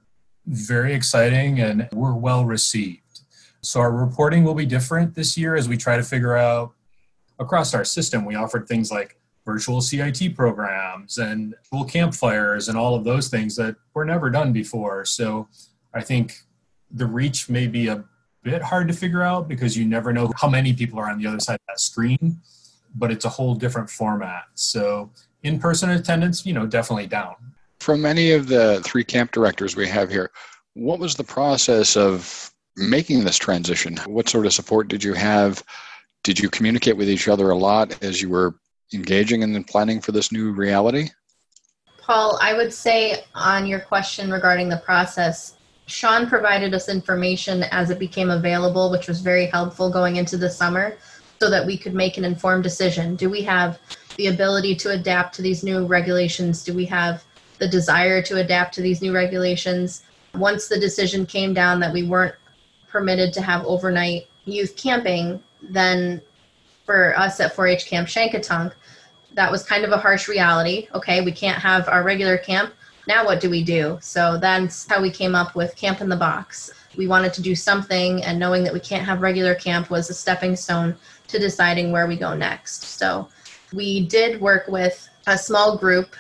very 0.46 0.94
exciting 0.94 1.62
and 1.62 1.88
were 1.94 2.16
well 2.16 2.44
received. 2.44 3.22
So 3.62 3.80
our 3.80 3.92
reporting 3.92 4.44
will 4.44 4.54
be 4.54 4.66
different 4.66 5.16
this 5.16 5.38
year 5.38 5.56
as 5.56 5.70
we 5.70 5.78
try 5.78 5.96
to 5.96 6.04
figure 6.04 6.36
out 6.36 6.74
across 7.40 7.74
our 7.74 7.86
system. 7.86 8.26
We 8.26 8.36
offered 8.36 8.68
things 8.68 8.92
like 8.92 9.18
virtual 9.46 9.82
CIT 9.82 10.36
programs 10.36 11.18
and 11.18 11.56
cool 11.70 11.86
campfires 11.86 12.70
and 12.70 12.78
all 12.78 12.96
of 12.96 13.04
those 13.04 13.28
things 13.28 13.56
that 13.56 13.76
were 13.94 14.06
never 14.06 14.30
done 14.30 14.54
before. 14.54 15.06
So 15.06 15.48
I 15.94 16.02
think 16.02 16.34
the 16.92 17.06
reach 17.06 17.50
may 17.50 17.68
be 17.68 17.88
a 17.88 18.04
bit 18.44 18.62
hard 18.62 18.88
to 18.88 18.94
figure 18.94 19.22
out 19.22 19.48
because 19.48 19.78
you 19.78 19.86
never 19.86 20.14
know 20.14 20.32
how 20.36 20.50
many 20.50 20.74
people 20.74 21.00
are 21.00 21.10
on 21.10 21.18
the 21.18 21.28
other 21.28 21.40
side 21.40 21.56
of 21.56 21.62
that 21.68 21.80
screen, 21.80 22.40
but 22.96 23.12
it's 23.12 23.26
a 23.26 23.30
whole 23.30 23.56
different 23.56 23.90
format. 23.90 24.44
So 24.54 25.12
in 25.44 25.60
person 25.60 25.90
attendance, 25.90 26.46
you 26.46 26.54
know, 26.54 26.66
definitely 26.66 27.08
down. 27.08 27.36
From 27.80 28.06
any 28.06 28.32
of 28.32 28.48
the 28.48 28.82
three 28.86 29.04
camp 29.04 29.32
directors 29.32 29.76
we 29.76 29.88
have 29.88 30.10
here, 30.10 30.32
what 30.74 31.00
was 31.00 31.16
the 31.16 31.24
process 31.24 31.98
of 31.98 32.52
making 32.76 33.24
this 33.24 33.38
transition? 33.38 33.98
What 34.08 34.30
sort 34.30 34.46
of 34.46 34.54
support 34.54 34.88
did 34.88 35.04
you 35.04 35.14
have? 35.14 35.64
Did 36.24 36.40
you 36.40 36.50
communicate 36.50 36.96
with 36.96 37.10
each 37.10 37.28
other 37.28 37.50
a 37.50 37.58
lot 37.58 38.02
as 38.02 38.22
you 38.22 38.30
were 38.30 38.56
engaging 38.94 39.42
in 39.42 39.54
the 39.54 39.64
planning 39.64 40.02
for 40.02 40.12
this 40.12 40.32
new 40.32 40.52
reality? 40.52 41.10
Paul, 41.98 42.38
I 42.42 42.54
would 42.54 42.74
say 42.74 43.24
on 43.34 43.66
your 43.66 43.80
question 43.80 44.32
regarding 44.32 44.70
the 44.70 44.78
process, 44.78 45.56
Shawn 45.86 46.28
provided 46.28 46.74
us 46.74 46.90
information 46.90 47.64
as 47.64 47.90
it 47.90 48.00
became 48.00 48.30
available, 48.30 48.92
which 48.92 49.08
was 49.08 49.22
very 49.22 49.48
helpful 49.48 49.90
going 49.90 50.18
into 50.18 50.38
the 50.38 50.50
summer 50.50 50.98
so 51.42 51.50
that 51.50 51.66
we 51.66 51.78
could 51.78 51.94
make 51.94 52.18
an 52.18 52.26
informed 52.26 52.64
decision. 52.64 53.16
Do 53.16 53.30
we 53.30 53.42
have 53.44 53.80
the 54.18 54.28
ability 54.28 54.76
to 54.76 54.92
adapt 54.92 55.36
to 55.36 55.42
these 55.42 55.64
new 55.64 55.86
regulations? 55.86 56.64
Do 56.64 56.74
we 56.74 56.86
have 56.86 57.24
the 57.64 57.68
desire 57.70 58.22
to 58.22 58.42
adapt 58.42 58.74
to 58.76 58.82
these 58.82 59.02
new 59.02 59.14
regulations. 59.14 60.04
Once 60.36 60.68
the 60.68 60.80
decision 60.80 61.26
came 61.26 61.54
down 61.54 61.80
that 61.80 61.94
we 61.94 62.04
weren't 62.04 62.36
permitted 62.90 63.32
to 63.34 63.42
have 63.42 63.66
overnight 63.66 64.28
youth 64.46 64.76
camping, 64.76 65.42
then 65.62 66.22
for 66.86 67.18
us 67.18 67.40
at 67.40 67.56
4 67.56 67.68
H 67.68 67.86
Camp 67.86 68.08
Shankitunk, 68.08 68.74
that 69.34 69.52
was 69.52 69.64
kind 69.64 69.84
of 69.84 69.92
a 69.92 69.98
harsh 69.98 70.28
reality. 70.28 70.88
Okay, 70.94 71.22
we 71.22 71.32
can't 71.32 71.58
have 71.60 71.88
our 71.88 72.04
regular 72.04 72.38
camp. 72.38 72.74
Now, 73.08 73.26
what 73.26 73.42
do 73.42 73.50
we 73.50 73.64
do? 73.64 73.98
So 74.02 74.38
that's 74.38 74.88
how 74.88 75.02
we 75.02 75.10
came 75.10 75.36
up 75.36 75.56
with 75.56 75.76
Camp 75.76 76.00
in 76.02 76.10
the 76.10 76.16
Box. 76.16 76.72
We 76.96 77.08
wanted 77.08 77.34
to 77.34 77.42
do 77.42 77.56
something, 77.56 78.24
and 78.24 78.40
knowing 78.40 78.64
that 78.64 78.74
we 78.74 78.80
can't 78.80 79.04
have 79.04 79.22
regular 79.22 79.56
camp 79.56 79.90
was 79.90 80.10
a 80.10 80.14
stepping 80.14 80.56
stone 80.56 80.96
to 81.28 81.40
deciding 81.40 81.92
where 81.92 82.08
we 82.08 82.16
go 82.16 82.36
next. 82.36 82.84
So 82.84 83.28
we 83.74 84.06
did 84.06 84.40
work 84.40 84.68
with 84.68 85.10
a 85.28 85.38
small 85.38 85.78
group 85.78 86.16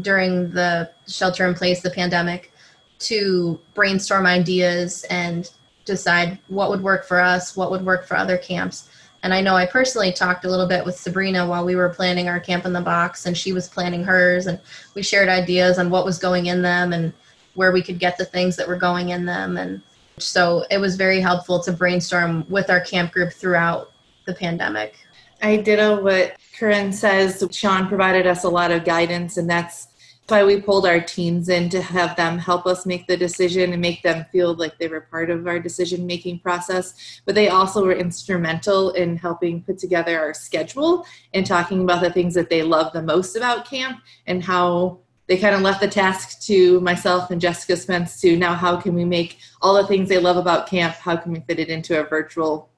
during 0.00 0.50
the 0.52 0.90
shelter 1.06 1.46
in 1.46 1.54
place, 1.54 1.82
the 1.82 1.90
pandemic, 1.90 2.52
to 3.00 3.60
brainstorm 3.74 4.26
ideas 4.26 5.04
and 5.10 5.50
decide 5.84 6.38
what 6.48 6.70
would 6.70 6.82
work 6.82 7.04
for 7.04 7.20
us, 7.20 7.56
what 7.56 7.70
would 7.70 7.84
work 7.84 8.06
for 8.06 8.16
other 8.16 8.38
camps. 8.38 8.88
And 9.22 9.32
I 9.32 9.40
know 9.40 9.54
I 9.54 9.66
personally 9.66 10.12
talked 10.12 10.44
a 10.44 10.50
little 10.50 10.66
bit 10.66 10.84
with 10.84 10.96
Sabrina 10.96 11.46
while 11.46 11.64
we 11.64 11.76
were 11.76 11.88
planning 11.88 12.28
our 12.28 12.40
camp 12.40 12.66
in 12.66 12.72
the 12.72 12.80
box, 12.80 13.26
and 13.26 13.36
she 13.36 13.52
was 13.52 13.68
planning 13.68 14.02
hers, 14.02 14.46
and 14.46 14.58
we 14.94 15.02
shared 15.02 15.28
ideas 15.28 15.78
on 15.78 15.90
what 15.90 16.04
was 16.04 16.18
going 16.18 16.46
in 16.46 16.62
them 16.62 16.92
and 16.92 17.12
where 17.54 17.70
we 17.70 17.82
could 17.82 17.98
get 17.98 18.18
the 18.18 18.24
things 18.24 18.56
that 18.56 18.66
were 18.66 18.76
going 18.76 19.10
in 19.10 19.24
them. 19.24 19.56
And 19.56 19.80
so 20.18 20.64
it 20.70 20.78
was 20.78 20.96
very 20.96 21.20
helpful 21.20 21.62
to 21.62 21.72
brainstorm 21.72 22.44
with 22.48 22.68
our 22.68 22.80
camp 22.80 23.12
group 23.12 23.32
throughout 23.32 23.92
the 24.24 24.34
pandemic. 24.34 24.96
I 25.40 25.56
ditto 25.56 26.02
what 26.02 26.36
Corrine 26.58 26.92
says. 26.92 27.44
Shawn 27.50 27.88
provided 27.88 28.26
us 28.26 28.44
a 28.44 28.48
lot 28.48 28.70
of 28.70 28.84
guidance, 28.84 29.36
and 29.36 29.48
that's 29.48 29.88
why 30.28 30.44
we 30.44 30.60
pulled 30.60 30.86
our 30.86 31.00
teams 31.00 31.48
in 31.48 31.68
to 31.68 31.82
have 31.82 32.16
them 32.16 32.38
help 32.38 32.66
us 32.66 32.86
make 32.86 33.06
the 33.06 33.16
decision 33.16 33.72
and 33.72 33.82
make 33.82 34.02
them 34.02 34.24
feel 34.32 34.54
like 34.54 34.78
they 34.78 34.88
were 34.88 35.00
part 35.00 35.30
of 35.30 35.46
our 35.46 35.58
decision 35.58 36.06
making 36.06 36.38
process. 36.38 37.20
But 37.26 37.34
they 37.34 37.48
also 37.48 37.84
were 37.84 37.92
instrumental 37.92 38.90
in 38.90 39.16
helping 39.16 39.62
put 39.62 39.78
together 39.78 40.18
our 40.18 40.32
schedule 40.32 41.04
and 41.34 41.44
talking 41.44 41.82
about 41.82 42.02
the 42.02 42.10
things 42.10 42.34
that 42.34 42.50
they 42.50 42.62
love 42.62 42.92
the 42.92 43.02
most 43.02 43.36
about 43.36 43.68
camp 43.68 44.00
and 44.26 44.42
how 44.42 45.00
they 45.26 45.36
kind 45.36 45.54
of 45.54 45.60
left 45.62 45.80
the 45.80 45.88
task 45.88 46.40
to 46.42 46.80
myself 46.80 47.30
and 47.30 47.40
Jessica 47.40 47.76
Spence 47.76 48.20
to 48.20 48.36
now 48.36 48.54
how 48.54 48.76
can 48.76 48.94
we 48.94 49.04
make 49.04 49.38
all 49.60 49.74
the 49.74 49.86
things 49.86 50.08
they 50.08 50.18
love 50.18 50.36
about 50.36 50.66
camp, 50.66 50.94
how 50.94 51.16
can 51.16 51.32
we 51.32 51.40
fit 51.40 51.58
it 51.58 51.68
into 51.68 52.00
a 52.00 52.04
virtual 52.04 52.70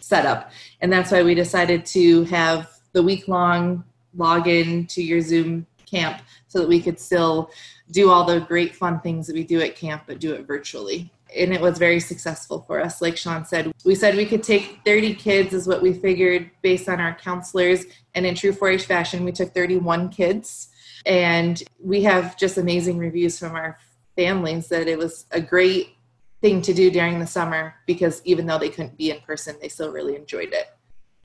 setup? 0.00 0.50
And 0.80 0.92
that's 0.92 1.10
why 1.10 1.22
we 1.22 1.34
decided 1.34 1.86
to 1.86 2.24
have 2.24 2.70
the 2.92 3.02
week 3.02 3.28
long 3.28 3.84
login 4.16 4.88
to 4.88 5.02
your 5.02 5.20
Zoom 5.20 5.66
camp 5.86 6.22
so 6.52 6.58
that 6.58 6.68
we 6.68 6.82
could 6.82 7.00
still 7.00 7.50
do 7.90 8.10
all 8.10 8.24
the 8.24 8.40
great 8.40 8.76
fun 8.76 9.00
things 9.00 9.26
that 9.26 9.34
we 9.34 9.42
do 9.42 9.60
at 9.62 9.74
camp, 9.74 10.02
but 10.06 10.20
do 10.20 10.34
it 10.34 10.46
virtually. 10.46 11.10
And 11.34 11.50
it 11.54 11.62
was 11.62 11.78
very 11.78 11.98
successful 11.98 12.60
for 12.66 12.78
us. 12.78 13.00
Like 13.00 13.16
Shawn 13.16 13.46
said, 13.46 13.72
we 13.86 13.94
said 13.94 14.16
we 14.16 14.26
could 14.26 14.42
take 14.42 14.80
30 14.84 15.14
kids, 15.14 15.54
is 15.54 15.66
what 15.66 15.80
we 15.80 15.94
figured 15.94 16.50
based 16.60 16.90
on 16.90 17.00
our 17.00 17.14
counselors. 17.14 17.86
And 18.14 18.26
in 18.26 18.34
true 18.34 18.52
4 18.52 18.68
H 18.68 18.84
fashion, 18.84 19.24
we 19.24 19.32
took 19.32 19.54
31 19.54 20.10
kids. 20.10 20.68
And 21.06 21.62
we 21.82 22.02
have 22.02 22.36
just 22.36 22.58
amazing 22.58 22.98
reviews 22.98 23.38
from 23.38 23.56
our 23.56 23.78
families 24.14 24.68
that 24.68 24.88
it 24.88 24.98
was 24.98 25.24
a 25.30 25.40
great 25.40 25.96
thing 26.42 26.60
to 26.60 26.74
do 26.74 26.90
during 26.90 27.18
the 27.18 27.26
summer 27.26 27.76
because 27.86 28.20
even 28.26 28.44
though 28.44 28.58
they 28.58 28.68
couldn't 28.68 28.98
be 28.98 29.10
in 29.10 29.20
person, 29.20 29.56
they 29.62 29.68
still 29.68 29.90
really 29.90 30.16
enjoyed 30.16 30.52
it. 30.52 30.66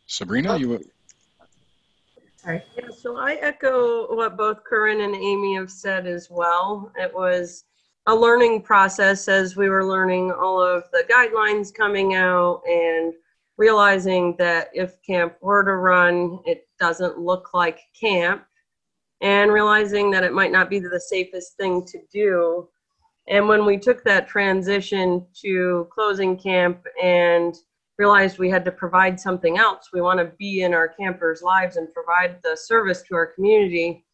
Sabrina, 0.05 0.55
you 0.57 0.79
Sorry. 2.47 2.63
Yeah, 2.77 2.89
so 2.97 3.17
I 3.17 3.33
echo 3.41 4.15
what 4.15 4.37
both 4.37 4.59
Corrine 4.63 5.03
and 5.03 5.13
Amy 5.13 5.55
have 5.55 5.69
said 5.69 6.07
as 6.07 6.29
well. 6.31 6.93
It 6.95 7.13
was 7.13 7.65
a 8.05 8.15
learning 8.15 8.61
process 8.61 9.27
as 9.27 9.57
we 9.57 9.67
were 9.67 9.85
learning 9.85 10.31
all 10.31 10.61
of 10.61 10.85
the 10.93 11.03
guidelines 11.11 11.73
coming 11.73 12.15
out 12.15 12.61
and 12.65 13.13
realizing 13.57 14.33
that 14.37 14.69
if 14.73 14.95
camp 15.05 15.33
were 15.41 15.61
to 15.61 15.75
run, 15.75 16.39
it 16.45 16.69
doesn't 16.79 17.19
look 17.19 17.53
like 17.53 17.81
camp, 17.99 18.45
and 19.19 19.51
realizing 19.51 20.09
that 20.11 20.23
it 20.23 20.31
might 20.31 20.53
not 20.53 20.69
be 20.69 20.79
the 20.79 21.01
safest 21.01 21.57
thing 21.57 21.83
to 21.85 21.99
do. 22.13 22.69
And 23.27 23.49
when 23.49 23.65
we 23.65 23.77
took 23.77 24.05
that 24.05 24.29
transition 24.29 25.27
to 25.41 25.85
closing 25.91 26.37
camp 26.37 26.85
and 27.03 27.57
realized 27.97 28.37
we 28.37 28.49
had 28.49 28.65
to 28.65 28.71
provide 28.71 29.19
something 29.19 29.57
else. 29.57 29.89
We 29.91 30.01
want 30.01 30.19
to 30.19 30.31
be 30.37 30.61
in 30.61 30.73
our 30.73 30.87
campers' 30.87 31.41
lives 31.41 31.77
and 31.77 31.93
provide 31.93 32.37
the 32.43 32.55
service 32.55 33.01
to 33.03 33.15
our 33.15 33.25
community. 33.25 34.05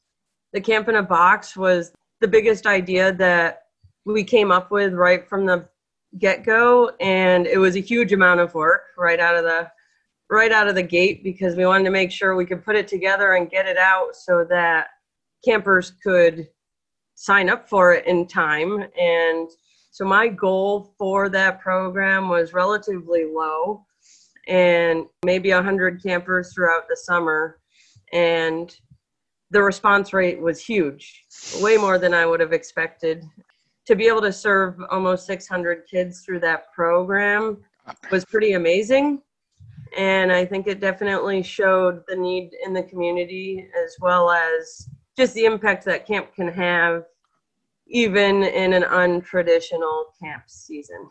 The 0.54 0.62
Camp 0.62 0.88
in 0.88 0.96
a 0.96 1.04
Box 1.04 1.58
was 1.58 1.92
the 2.22 2.28
biggest 2.28 2.66
idea 2.66 3.12
that 3.14 3.64
we 4.06 4.24
came 4.24 4.52
up 4.52 4.72
with 4.72 4.94
right 4.94 5.28
from 5.28 5.46
the 5.46 5.68
get 6.20 6.44
go, 6.44 6.92
and 7.00 7.48
it 7.48 7.58
was 7.58 7.76
a 7.76 7.82
huge 7.82 8.14
amount 8.14 8.40
of 8.40 8.54
work 8.54 8.84
right 8.98 9.20
out 9.20 9.36
of 9.36 9.44
the 9.44 9.70
right 10.30 10.52
out 10.52 10.68
of 10.68 10.76
the 10.76 10.84
gate 10.84 11.24
because 11.24 11.56
we 11.56 11.66
wanted 11.66 11.84
to 11.84 11.92
make 11.92 12.12
sure 12.12 12.36
we 12.36 12.46
could 12.46 12.64
put 12.64 12.76
it 12.76 12.88
together 12.88 13.34
and 13.34 13.50
get 13.50 13.68
it 13.68 13.78
out 13.78 14.16
so 14.16 14.46
that 14.50 14.88
campers 15.44 15.92
could 16.04 16.48
sign 17.16 17.50
up 17.50 17.70
for 17.70 17.94
it 17.94 18.06
in 18.08 18.26
time 18.26 18.84
and 19.00 19.50
so 19.94 20.06
my 20.06 20.28
goal 20.28 20.96
for 20.98 21.30
that 21.30 21.62
program 21.62 22.28
was 22.28 22.52
relatively 22.52 23.26
low 23.26 23.86
and 24.48 25.06
maybe 25.24 25.52
100 25.52 26.02
campers 26.02 26.52
throughout 26.52 26.88
the 26.90 26.98
summer. 26.98 27.60
And 28.12 28.76
the 29.52 29.62
response 29.62 30.12
rate 30.12 30.42
was 30.42 30.60
huge, 30.60 31.26
way 31.62 31.78
more 31.78 32.00
than 32.00 32.12
I 32.12 32.26
would 32.26 32.40
have 32.40 32.54
expected. 32.54 33.24
To 33.86 33.96
be 33.96 34.08
able 34.08 34.22
to 34.22 34.34
serve 34.34 34.80
almost 34.90 35.28
600 35.28 35.84
kids 35.86 36.22
through 36.22 36.40
that 36.40 36.74
program 36.74 37.60
was 38.10 38.26
pretty 38.26 38.54
amazing. 38.54 39.22
And 39.96 40.32
I 40.32 40.44
think 40.44 40.66
it 40.66 40.80
definitely 40.80 41.44
showed 41.44 42.02
the 42.08 42.16
need 42.16 42.50
in 42.66 42.74
the 42.74 42.82
community 42.82 43.70
as 43.86 43.96
well 44.02 44.32
as 44.32 44.90
just 45.16 45.36
the 45.36 45.46
impact 45.46 45.86
that 45.86 46.08
camp 46.08 46.34
can 46.34 46.48
have 46.48 47.04
even 47.94 48.44
in 48.44 48.74
an 48.74 48.84
untraditional 48.84 50.06
camp 50.22 50.44
season. 50.48 51.08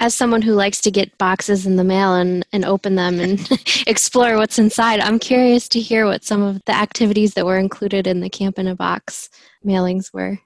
As 0.00 0.14
someone 0.14 0.42
who 0.42 0.54
likes 0.54 0.80
to 0.80 0.90
get 0.90 1.16
boxes 1.18 1.66
in 1.66 1.76
the 1.76 1.84
mail 1.84 2.14
and, 2.14 2.44
and 2.52 2.64
open 2.64 2.96
them 2.96 3.20
and 3.20 3.46
explore 3.86 4.36
what's 4.36 4.58
inside, 4.58 5.00
I'm 5.00 5.18
curious 5.18 5.68
to 5.68 5.80
hear 5.80 6.06
what 6.06 6.24
some 6.24 6.42
of 6.42 6.60
the 6.64 6.74
activities 6.74 7.34
that 7.34 7.46
were 7.46 7.58
included 7.58 8.06
in 8.06 8.20
the 8.20 8.30
Camp 8.30 8.58
in 8.58 8.66
a 8.66 8.74
Box 8.74 9.28
mailings 9.64 10.12
were. 10.12 10.40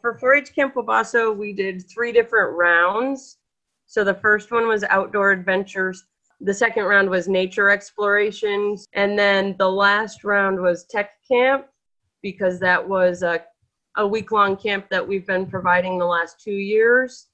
For 0.00 0.18
4 0.18 0.34
H 0.34 0.54
Camp 0.54 0.74
Wabasso, 0.74 1.36
we 1.36 1.52
did 1.52 1.84
three 1.88 2.10
different 2.10 2.56
rounds. 2.56 3.36
So 3.86 4.04
the 4.04 4.14
first 4.14 4.50
one 4.50 4.66
was 4.66 4.84
outdoor 4.84 5.32
adventures, 5.32 6.04
the 6.40 6.54
second 6.54 6.84
round 6.84 7.10
was 7.10 7.28
nature 7.28 7.68
explorations, 7.68 8.86
and 8.92 9.18
then 9.18 9.56
the 9.58 9.68
last 9.68 10.24
round 10.24 10.60
was 10.60 10.84
tech 10.84 11.10
camp 11.26 11.66
because 12.22 12.60
that 12.60 12.86
was 12.86 13.22
a 13.22 13.42
a 13.98 14.06
week 14.06 14.32
long 14.32 14.56
camp 14.56 14.88
that 14.88 15.06
we've 15.06 15.26
been 15.26 15.46
providing 15.46 15.98
the 15.98 16.06
last 16.06 16.40
two 16.40 16.52
years. 16.52 17.26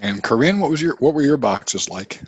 And 0.00 0.22
Corrine, 0.22 0.60
what 0.60 0.70
was 0.70 0.80
your 0.80 0.96
what 0.96 1.12
were 1.12 1.22
your 1.22 1.36
boxes 1.36 1.90
like? 1.90 2.22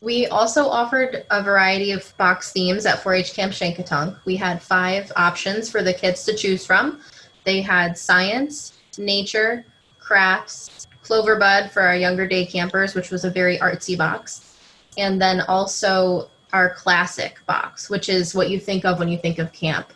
We 0.00 0.26
also 0.28 0.66
offered 0.66 1.24
a 1.30 1.42
variety 1.42 1.90
of 1.90 2.16
box 2.16 2.52
themes 2.52 2.86
at 2.86 3.02
4-H 3.02 3.34
Camp 3.34 3.52
Shankitunk. 3.52 4.16
We 4.26 4.36
had 4.36 4.62
five 4.62 5.10
options 5.16 5.70
for 5.70 5.82
the 5.82 5.92
kids 5.92 6.24
to 6.24 6.34
choose 6.34 6.66
from. 6.66 7.00
They 7.44 7.62
had 7.62 7.96
science, 7.96 8.74
nature, 8.98 9.64
crafts, 9.98 10.86
clover 11.02 11.36
bud 11.36 11.70
for 11.70 11.80
our 11.80 11.96
younger 11.96 12.26
day 12.26 12.44
campers, 12.44 12.94
which 12.94 13.10
was 13.10 13.24
a 13.24 13.30
very 13.30 13.58
artsy 13.58 13.96
box, 13.96 14.58
and 14.98 15.20
then 15.20 15.40
also 15.42 16.30
our 16.52 16.74
classic 16.74 17.38
box, 17.46 17.88
which 17.88 18.08
is 18.08 18.34
what 18.34 18.50
you 18.50 18.60
think 18.60 18.84
of 18.84 18.98
when 18.98 19.08
you 19.08 19.18
think 19.18 19.38
of 19.38 19.52
camp. 19.52 19.92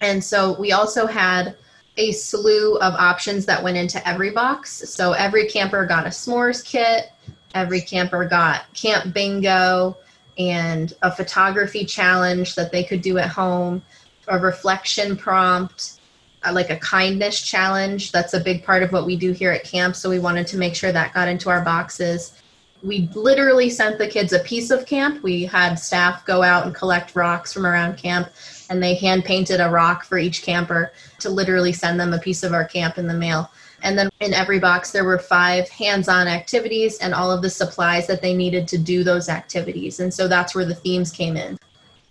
And 0.00 0.22
so 0.22 0.58
we 0.58 0.72
also 0.72 1.06
had 1.06 1.56
a 2.00 2.12
slew 2.12 2.76
of 2.78 2.94
options 2.94 3.44
that 3.44 3.62
went 3.62 3.76
into 3.76 4.06
every 4.08 4.30
box. 4.30 4.70
So 4.90 5.12
every 5.12 5.46
camper 5.46 5.84
got 5.84 6.06
a 6.06 6.08
s'mores 6.08 6.64
kit, 6.64 7.12
every 7.54 7.82
camper 7.82 8.24
got 8.24 8.72
camp 8.72 9.12
bingo 9.12 9.96
and 10.38 10.94
a 11.02 11.12
photography 11.12 11.84
challenge 11.84 12.54
that 12.54 12.72
they 12.72 12.82
could 12.82 13.02
do 13.02 13.18
at 13.18 13.28
home, 13.28 13.82
a 14.28 14.38
reflection 14.38 15.14
prompt, 15.14 16.00
uh, 16.46 16.52
like 16.52 16.70
a 16.70 16.78
kindness 16.78 17.42
challenge. 17.42 18.12
That's 18.12 18.32
a 18.32 18.40
big 18.40 18.64
part 18.64 18.82
of 18.82 18.92
what 18.92 19.04
we 19.04 19.16
do 19.16 19.32
here 19.32 19.52
at 19.52 19.64
camp. 19.64 19.94
So 19.94 20.08
we 20.08 20.18
wanted 20.18 20.46
to 20.48 20.56
make 20.56 20.74
sure 20.74 20.92
that 20.92 21.12
got 21.12 21.28
into 21.28 21.50
our 21.50 21.62
boxes. 21.62 22.40
We 22.82 23.10
literally 23.14 23.68
sent 23.68 23.98
the 23.98 24.08
kids 24.08 24.32
a 24.32 24.38
piece 24.38 24.70
of 24.70 24.86
camp. 24.86 25.22
We 25.22 25.44
had 25.44 25.74
staff 25.74 26.24
go 26.24 26.42
out 26.42 26.64
and 26.64 26.74
collect 26.74 27.14
rocks 27.14 27.52
from 27.52 27.66
around 27.66 27.98
camp 27.98 28.30
and 28.70 28.82
they 28.82 28.94
hand 28.94 29.24
painted 29.24 29.60
a 29.60 29.68
rock 29.68 30.04
for 30.04 30.16
each 30.16 30.42
camper 30.42 30.92
to 31.18 31.28
literally 31.28 31.72
send 31.72 32.00
them 32.00 32.14
a 32.14 32.18
piece 32.18 32.42
of 32.42 32.54
our 32.54 32.64
camp 32.64 32.96
in 32.96 33.06
the 33.06 33.14
mail. 33.14 33.50
And 33.82 33.98
then 33.98 34.08
in 34.20 34.32
every 34.32 34.58
box, 34.58 34.92
there 34.92 35.04
were 35.04 35.18
five 35.18 35.68
hands 35.68 36.08
on 36.08 36.28
activities 36.28 36.98
and 36.98 37.12
all 37.12 37.30
of 37.30 37.42
the 37.42 37.50
supplies 37.50 38.06
that 38.06 38.22
they 38.22 38.34
needed 38.34 38.68
to 38.68 38.78
do 38.78 39.02
those 39.02 39.28
activities. 39.28 40.00
And 40.00 40.12
so 40.12 40.28
that's 40.28 40.54
where 40.54 40.64
the 40.64 40.74
themes 40.74 41.10
came 41.10 41.36
in. 41.36 41.58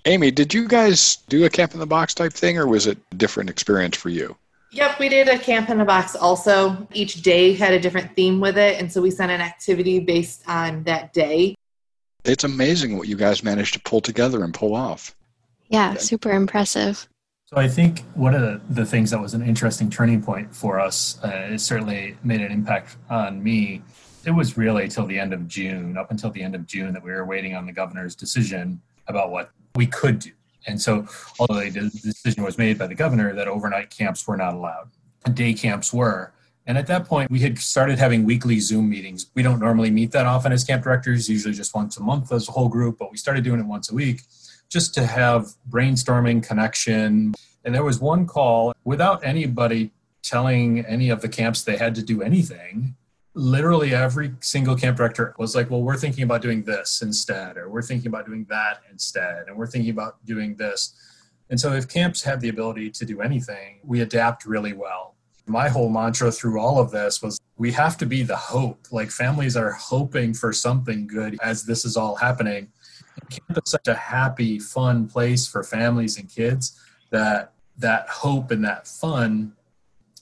Amy, 0.05 0.31
did 0.31 0.53
you 0.53 0.67
guys 0.67 1.17
do 1.27 1.45
a 1.45 1.49
camp 1.49 1.73
in 1.73 1.79
the 1.79 1.85
box 1.85 2.13
type 2.13 2.33
thing 2.33 2.57
or 2.57 2.67
was 2.67 2.87
it 2.87 2.97
a 3.11 3.15
different 3.15 3.49
experience 3.49 3.97
for 3.97 4.09
you? 4.09 4.35
Yep, 4.71 4.99
we 4.99 5.09
did 5.09 5.27
a 5.27 5.37
camp 5.37 5.69
in 5.69 5.81
a 5.81 5.85
box 5.85 6.15
also. 6.15 6.87
Each 6.93 7.21
day 7.21 7.53
had 7.53 7.73
a 7.73 7.79
different 7.79 8.15
theme 8.15 8.39
with 8.39 8.57
it. 8.57 8.79
And 8.79 8.91
so 8.91 9.01
we 9.01 9.11
sent 9.11 9.31
an 9.31 9.41
activity 9.41 9.99
based 9.99 10.43
on 10.47 10.83
that 10.83 11.13
day. 11.13 11.55
It's 12.23 12.43
amazing 12.43 12.97
what 12.97 13.07
you 13.07 13.15
guys 13.15 13.43
managed 13.43 13.73
to 13.75 13.79
pull 13.79 14.01
together 14.01 14.43
and 14.43 14.53
pull 14.53 14.75
off. 14.75 15.15
Yeah, 15.69 15.95
super 15.95 16.31
impressive. 16.31 17.07
So 17.45 17.57
I 17.57 17.67
think 17.67 18.01
one 18.13 18.35
of 18.35 18.41
the, 18.41 18.61
the 18.69 18.85
things 18.85 19.11
that 19.11 19.19
was 19.19 19.33
an 19.33 19.41
interesting 19.41 19.89
turning 19.89 20.21
point 20.21 20.53
for 20.55 20.79
us, 20.79 21.19
uh, 21.23 21.49
it 21.51 21.61
certainly 21.61 22.17
made 22.23 22.41
an 22.41 22.51
impact 22.51 22.97
on 23.09 23.41
me. 23.41 23.81
It 24.25 24.31
was 24.31 24.57
really 24.57 24.87
till 24.87 25.05
the 25.05 25.17
end 25.17 25.33
of 25.33 25.47
June, 25.47 25.97
up 25.97 26.11
until 26.11 26.29
the 26.29 26.43
end 26.43 26.53
of 26.53 26.67
June, 26.67 26.93
that 26.93 27.03
we 27.03 27.11
were 27.11 27.25
waiting 27.25 27.55
on 27.55 27.65
the 27.65 27.71
governor's 27.71 28.15
decision 28.15 28.81
about 29.07 29.31
what 29.31 29.51
we 29.75 29.87
could 29.87 30.19
do. 30.19 30.31
And 30.67 30.79
so, 30.79 31.07
although 31.39 31.59
the 31.61 31.89
decision 32.03 32.43
was 32.43 32.57
made 32.57 32.77
by 32.77 32.85
the 32.85 32.93
governor 32.93 33.33
that 33.33 33.47
overnight 33.47 33.89
camps 33.89 34.27
were 34.27 34.37
not 34.37 34.53
allowed, 34.53 34.89
day 35.33 35.53
camps 35.53 35.91
were. 35.93 36.33
And 36.67 36.77
at 36.77 36.85
that 36.87 37.05
point, 37.05 37.31
we 37.31 37.39
had 37.39 37.57
started 37.57 37.97
having 37.97 38.25
weekly 38.25 38.59
Zoom 38.59 38.89
meetings. 38.89 39.31
We 39.33 39.41
don't 39.41 39.59
normally 39.59 39.89
meet 39.89 40.11
that 40.11 40.27
often 40.27 40.51
as 40.51 40.63
camp 40.63 40.83
directors, 40.83 41.27
usually 41.27 41.55
just 41.55 41.73
once 41.73 41.97
a 41.97 42.03
month 42.03 42.31
as 42.31 42.47
a 42.47 42.51
whole 42.51 42.69
group, 42.69 42.99
but 42.99 43.09
we 43.09 43.17
started 43.17 43.43
doing 43.43 43.59
it 43.59 43.65
once 43.65 43.89
a 43.91 43.95
week 43.95 44.21
just 44.69 44.93
to 44.93 45.05
have 45.05 45.47
brainstorming 45.69 46.43
connection. 46.43 47.33
And 47.65 47.75
there 47.75 47.83
was 47.83 47.99
one 47.99 48.25
call 48.25 48.73
without 48.85 49.23
anybody 49.25 49.91
telling 50.21 50.85
any 50.85 51.09
of 51.09 51.21
the 51.21 51.29
camps 51.29 51.63
they 51.63 51.77
had 51.77 51.95
to 51.95 52.03
do 52.03 52.21
anything. 52.21 52.95
Literally 53.33 53.93
every 53.93 54.33
single 54.41 54.75
camp 54.75 54.97
director 54.97 55.33
was 55.37 55.55
like, 55.55 55.69
well, 55.69 55.81
we're 55.81 55.97
thinking 55.97 56.23
about 56.23 56.41
doing 56.41 56.63
this 56.63 57.01
instead, 57.01 57.57
or 57.57 57.69
we're 57.69 57.81
thinking 57.81 58.07
about 58.07 58.25
doing 58.25 58.45
that 58.49 58.81
instead, 58.91 59.47
and 59.47 59.57
we're 59.57 59.67
thinking 59.67 59.91
about 59.91 60.23
doing 60.25 60.55
this. 60.55 60.93
And 61.49 61.59
so 61.59 61.73
if 61.73 61.87
camps 61.87 62.23
have 62.23 62.41
the 62.41 62.49
ability 62.49 62.91
to 62.91 63.05
do 63.05 63.21
anything, 63.21 63.79
we 63.83 64.01
adapt 64.01 64.45
really 64.45 64.73
well. 64.73 65.15
My 65.47 65.67
whole 65.67 65.89
mantra 65.89 66.31
through 66.31 66.59
all 66.59 66.79
of 66.79 66.91
this 66.91 67.23
was 67.23 67.39
we 67.57 67.71
have 67.71 67.97
to 67.97 68.05
be 68.05 68.21
the 68.21 68.35
hope. 68.35 68.87
Like 68.91 69.09
families 69.09 69.57
are 69.57 69.71
hoping 69.71 70.33
for 70.33 70.53
something 70.53 71.07
good 71.07 71.37
as 71.41 71.63
this 71.63 71.85
is 71.85 71.97
all 71.97 72.15
happening 72.15 72.71
camp 73.29 73.61
is 73.63 73.71
such 73.71 73.87
a 73.87 73.93
happy, 73.93 74.59
fun 74.59 75.07
place 75.07 75.47
for 75.47 75.63
families 75.63 76.17
and 76.17 76.29
kids 76.29 76.79
that 77.11 77.53
that 77.77 78.09
hope 78.09 78.51
and 78.51 78.63
that 78.65 78.87
fun 78.87 79.53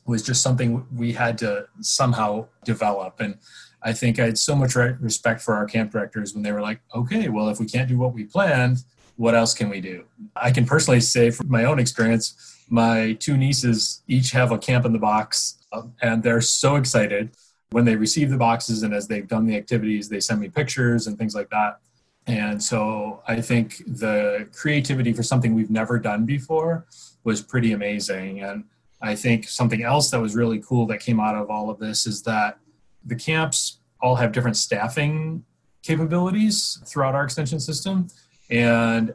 was 0.06 0.22
just 0.24 0.42
something 0.42 0.86
we 0.96 1.12
had 1.12 1.38
to 1.40 1.68
somehow 1.82 2.48
develop. 2.64 3.20
And 3.20 3.38
I 3.82 3.94
think 3.94 4.20
I 4.20 4.26
had 4.26 4.38
so 4.38 4.56
much 4.56 4.76
respect 4.76 5.42
for 5.42 5.56
our 5.56 5.66
camp 5.66 5.92
directors 5.92 6.34
when 6.34 6.44
they 6.44 6.52
were 6.52 6.62
like, 6.62 6.80
okay, 6.96 7.30
well, 7.30 7.50
if 7.50 7.60
we 7.60 7.66
can't 7.66 7.90
do 7.90 7.98
what 7.98 8.14
we 8.14 8.24
planned, 8.24 8.84
what 9.18 9.36
else 9.36 9.54
can 9.54 9.70
we 9.70 9.82
do? 9.82 10.06
I 10.36 10.52
can 10.52 10.66
personally 10.66 11.02
say 11.02 11.32
from 11.32 11.50
my 11.50 11.66
own 11.66 11.80
experience, 11.80 12.58
my 12.70 13.14
two 13.14 13.38
nieces 13.38 14.02
each 14.08 14.32
have 14.32 14.52
a 14.52 14.58
camp 14.58 14.86
in 14.86 14.94
the 14.94 15.00
box, 15.00 15.58
uh, 15.72 15.84
and 16.02 16.24
they're 16.24 16.42
so 16.42 16.76
excited 16.76 17.32
when 17.72 17.86
they 17.86 17.96
receive 17.96 18.30
the 18.30 18.38
boxes 18.38 18.84
and 18.84 18.94
as 18.94 19.08
they've 19.08 19.28
done 19.28 19.46
the 19.46 19.56
activities, 19.56 20.08
they 20.08 20.20
send 20.20 20.40
me 20.40 20.48
pictures 20.50 21.08
and 21.08 21.18
things 21.18 21.36
like 21.36 21.50
that. 21.50 21.80
And 22.28 22.62
so 22.62 23.24
I 23.28 23.40
think 23.40 23.78
the 23.88 24.50
creativity 24.54 25.14
for 25.14 25.24
something 25.24 25.56
we've 25.56 25.72
never 25.72 25.98
done 25.98 26.26
before 26.26 26.86
was 27.24 27.42
pretty 27.42 27.72
amazing. 27.72 28.42
And 28.42 28.66
I 29.02 29.16
think 29.16 29.48
something 29.48 29.84
else 29.84 30.12
that 30.12 30.20
was 30.20 30.36
really 30.36 30.60
cool 30.60 30.86
that 30.88 31.00
came 31.00 31.20
out 31.20 31.36
of 31.36 31.50
all 31.50 31.70
of 31.70 31.80
this 31.80 32.06
is 32.06 32.24
that 32.24 32.60
the 33.06 33.16
camps 33.16 33.80
all 34.02 34.16
have 34.16 34.34
different 34.34 34.58
staffing 34.58 35.46
capabilities 35.84 36.82
throughout 36.86 37.16
our 37.16 37.24
extension 37.24 37.60
system. 37.60 38.08
And 38.50 39.14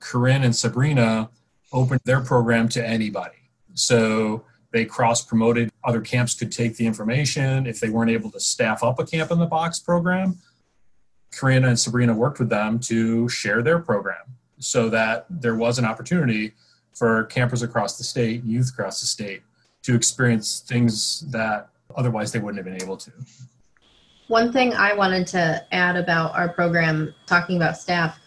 Corrine 0.00 0.44
and 0.44 0.54
Sabrina 0.54 1.30
opened 1.72 2.00
their 2.04 2.20
program 2.20 2.68
to 2.70 2.84
anybody. 2.84 3.36
So 3.74 4.44
they 4.72 4.84
cross 4.84 5.24
promoted. 5.24 5.70
Other 5.84 6.00
camps 6.00 6.34
could 6.34 6.50
take 6.50 6.76
the 6.76 6.86
information. 6.86 7.66
If 7.66 7.78
they 7.80 7.88
weren't 7.88 8.10
able 8.10 8.30
to 8.32 8.40
staff 8.40 8.82
up 8.82 8.98
a 8.98 9.04
camp 9.04 9.30
in 9.30 9.38
the 9.38 9.46
box 9.46 9.78
program, 9.78 10.38
Corrine 11.30 11.66
and 11.66 11.78
Sabrina 11.78 12.14
worked 12.14 12.38
with 12.38 12.48
them 12.48 12.78
to 12.80 13.28
share 13.28 13.62
their 13.62 13.78
program 13.78 14.36
so 14.58 14.88
that 14.88 15.26
there 15.30 15.54
was 15.54 15.78
an 15.78 15.84
opportunity 15.84 16.54
for 16.92 17.24
campers 17.24 17.62
across 17.62 17.96
the 17.96 18.04
state, 18.04 18.44
youth 18.44 18.70
across 18.72 19.00
the 19.00 19.06
state, 19.06 19.42
to 19.82 19.94
experience 19.94 20.60
things 20.60 21.20
that 21.30 21.68
otherwise 21.96 22.32
they 22.32 22.38
wouldn't 22.38 22.56
have 22.56 22.64
been 22.64 22.82
able 22.82 22.96
to. 22.96 23.12
One 24.26 24.52
thing 24.52 24.74
I 24.74 24.92
wanted 24.94 25.26
to 25.28 25.64
add 25.72 25.96
about 25.96 26.34
our 26.34 26.48
program, 26.48 27.14
talking 27.26 27.56
about 27.56 27.78
staff, 27.78 28.18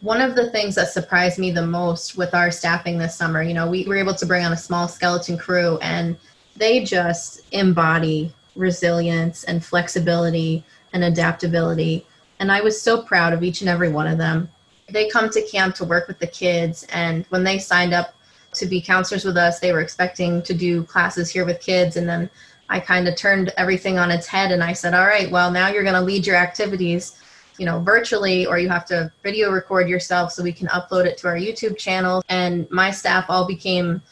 one 0.00 0.20
of 0.20 0.34
the 0.34 0.50
things 0.50 0.74
that 0.74 0.88
surprised 0.88 1.38
me 1.38 1.50
the 1.50 1.66
most 1.66 2.16
with 2.16 2.34
our 2.34 2.50
staffing 2.50 2.98
this 2.98 3.16
summer, 3.16 3.42
you 3.42 3.54
know, 3.54 3.68
we 3.70 3.86
were 3.86 3.96
able 3.96 4.14
to 4.14 4.26
bring 4.26 4.44
on 4.44 4.52
a 4.52 4.56
small 4.56 4.88
skeleton 4.88 5.38
crew 5.38 5.78
and 5.78 6.16
they 6.56 6.84
just 6.84 7.42
embody 7.52 8.34
resilience 8.56 9.44
and 9.44 9.64
flexibility 9.64 10.64
and 10.94 11.04
adaptability. 11.04 12.06
And 12.38 12.50
I 12.50 12.62
was 12.62 12.80
so 12.80 13.02
proud 13.02 13.34
of 13.34 13.42
each 13.42 13.60
and 13.60 13.68
every 13.68 13.90
one 13.90 14.06
of 14.06 14.16
them. 14.16 14.48
They 14.88 15.10
come 15.10 15.28
to 15.30 15.42
camp 15.42 15.74
to 15.76 15.84
work 15.84 16.08
with 16.08 16.18
the 16.18 16.26
kids, 16.26 16.84
and 16.84 17.26
when 17.28 17.44
they 17.44 17.58
signed 17.58 17.92
up 17.92 18.14
to 18.54 18.66
be 18.66 18.80
counselors 18.80 19.24
with 19.24 19.36
us, 19.36 19.58
they 19.58 19.72
were 19.72 19.80
expecting 19.80 20.42
to 20.42 20.54
do 20.54 20.84
classes 20.84 21.30
here 21.30 21.44
with 21.44 21.60
kids. 21.60 21.96
And 21.96 22.08
then 22.08 22.30
I 22.68 22.80
kind 22.80 23.08
of 23.08 23.16
turned 23.16 23.52
everything 23.56 23.98
on 23.98 24.10
its 24.10 24.26
head 24.26 24.52
and 24.52 24.62
I 24.62 24.72
said, 24.72 24.94
All 24.94 25.06
right, 25.06 25.30
well, 25.30 25.50
now 25.50 25.68
you're 25.68 25.82
going 25.82 25.94
to 25.94 26.00
lead 26.00 26.26
your 26.26 26.36
activities 26.36 27.20
you 27.58 27.66
know 27.66 27.80
virtually 27.80 28.46
or 28.46 28.58
you 28.58 28.68
have 28.68 28.84
to 28.84 29.10
video 29.22 29.50
record 29.50 29.88
yourself 29.88 30.32
so 30.32 30.42
we 30.42 30.52
can 30.52 30.66
upload 30.68 31.04
it 31.04 31.16
to 31.18 31.28
our 31.28 31.36
youtube 31.36 31.76
channel 31.76 32.22
and 32.28 32.68
my 32.70 32.90
staff 32.90 33.26
all 33.28 33.46
became 33.46 34.02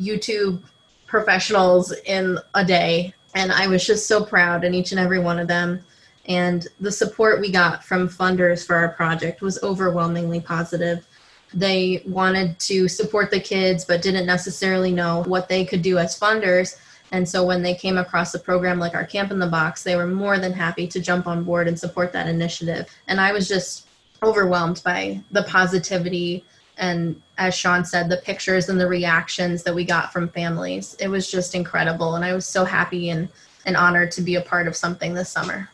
youtube 0.00 0.62
professionals 1.06 1.92
in 2.06 2.38
a 2.54 2.64
day 2.64 3.12
and 3.34 3.50
i 3.52 3.66
was 3.66 3.84
just 3.84 4.06
so 4.06 4.24
proud 4.24 4.64
in 4.64 4.74
each 4.74 4.92
and 4.92 5.00
every 5.00 5.18
one 5.18 5.38
of 5.38 5.48
them 5.48 5.84
and 6.26 6.68
the 6.80 6.92
support 6.92 7.40
we 7.40 7.50
got 7.50 7.84
from 7.84 8.08
funders 8.08 8.64
for 8.66 8.76
our 8.76 8.90
project 8.90 9.42
was 9.42 9.62
overwhelmingly 9.62 10.40
positive. 10.40 11.06
They 11.52 12.02
wanted 12.06 12.58
to 12.60 12.88
support 12.88 13.30
the 13.30 13.40
kids, 13.40 13.84
but 13.84 14.02
didn't 14.02 14.26
necessarily 14.26 14.92
know 14.92 15.24
what 15.24 15.48
they 15.48 15.64
could 15.64 15.82
do 15.82 15.98
as 15.98 16.18
funders. 16.18 16.78
And 17.10 17.28
so 17.28 17.44
when 17.44 17.62
they 17.62 17.74
came 17.74 17.98
across 17.98 18.34
a 18.34 18.38
program 18.38 18.78
like 18.78 18.94
our 18.94 19.04
Camp 19.04 19.30
in 19.32 19.38
the 19.38 19.46
Box, 19.46 19.82
they 19.82 19.96
were 19.96 20.06
more 20.06 20.38
than 20.38 20.52
happy 20.52 20.86
to 20.86 21.00
jump 21.00 21.26
on 21.26 21.44
board 21.44 21.68
and 21.68 21.78
support 21.78 22.12
that 22.12 22.28
initiative. 22.28 22.88
And 23.08 23.20
I 23.20 23.32
was 23.32 23.48
just 23.48 23.86
overwhelmed 24.22 24.80
by 24.84 25.20
the 25.30 25.42
positivity 25.42 26.44
and 26.78 27.20
as 27.36 27.54
Shawn 27.54 27.84
said, 27.84 28.08
the 28.08 28.16
pictures 28.16 28.68
and 28.68 28.80
the 28.80 28.88
reactions 28.88 29.62
that 29.64 29.74
we 29.74 29.84
got 29.84 30.12
from 30.12 30.28
families. 30.30 30.96
It 30.98 31.08
was 31.08 31.30
just 31.30 31.54
incredible. 31.54 32.14
And 32.14 32.24
I 32.24 32.32
was 32.32 32.46
so 32.46 32.64
happy 32.64 33.10
and, 33.10 33.28
and 33.66 33.76
honored 33.76 34.10
to 34.12 34.22
be 34.22 34.36
a 34.36 34.40
part 34.40 34.66
of 34.66 34.74
something 34.74 35.12
this 35.12 35.28
summer 35.28 35.68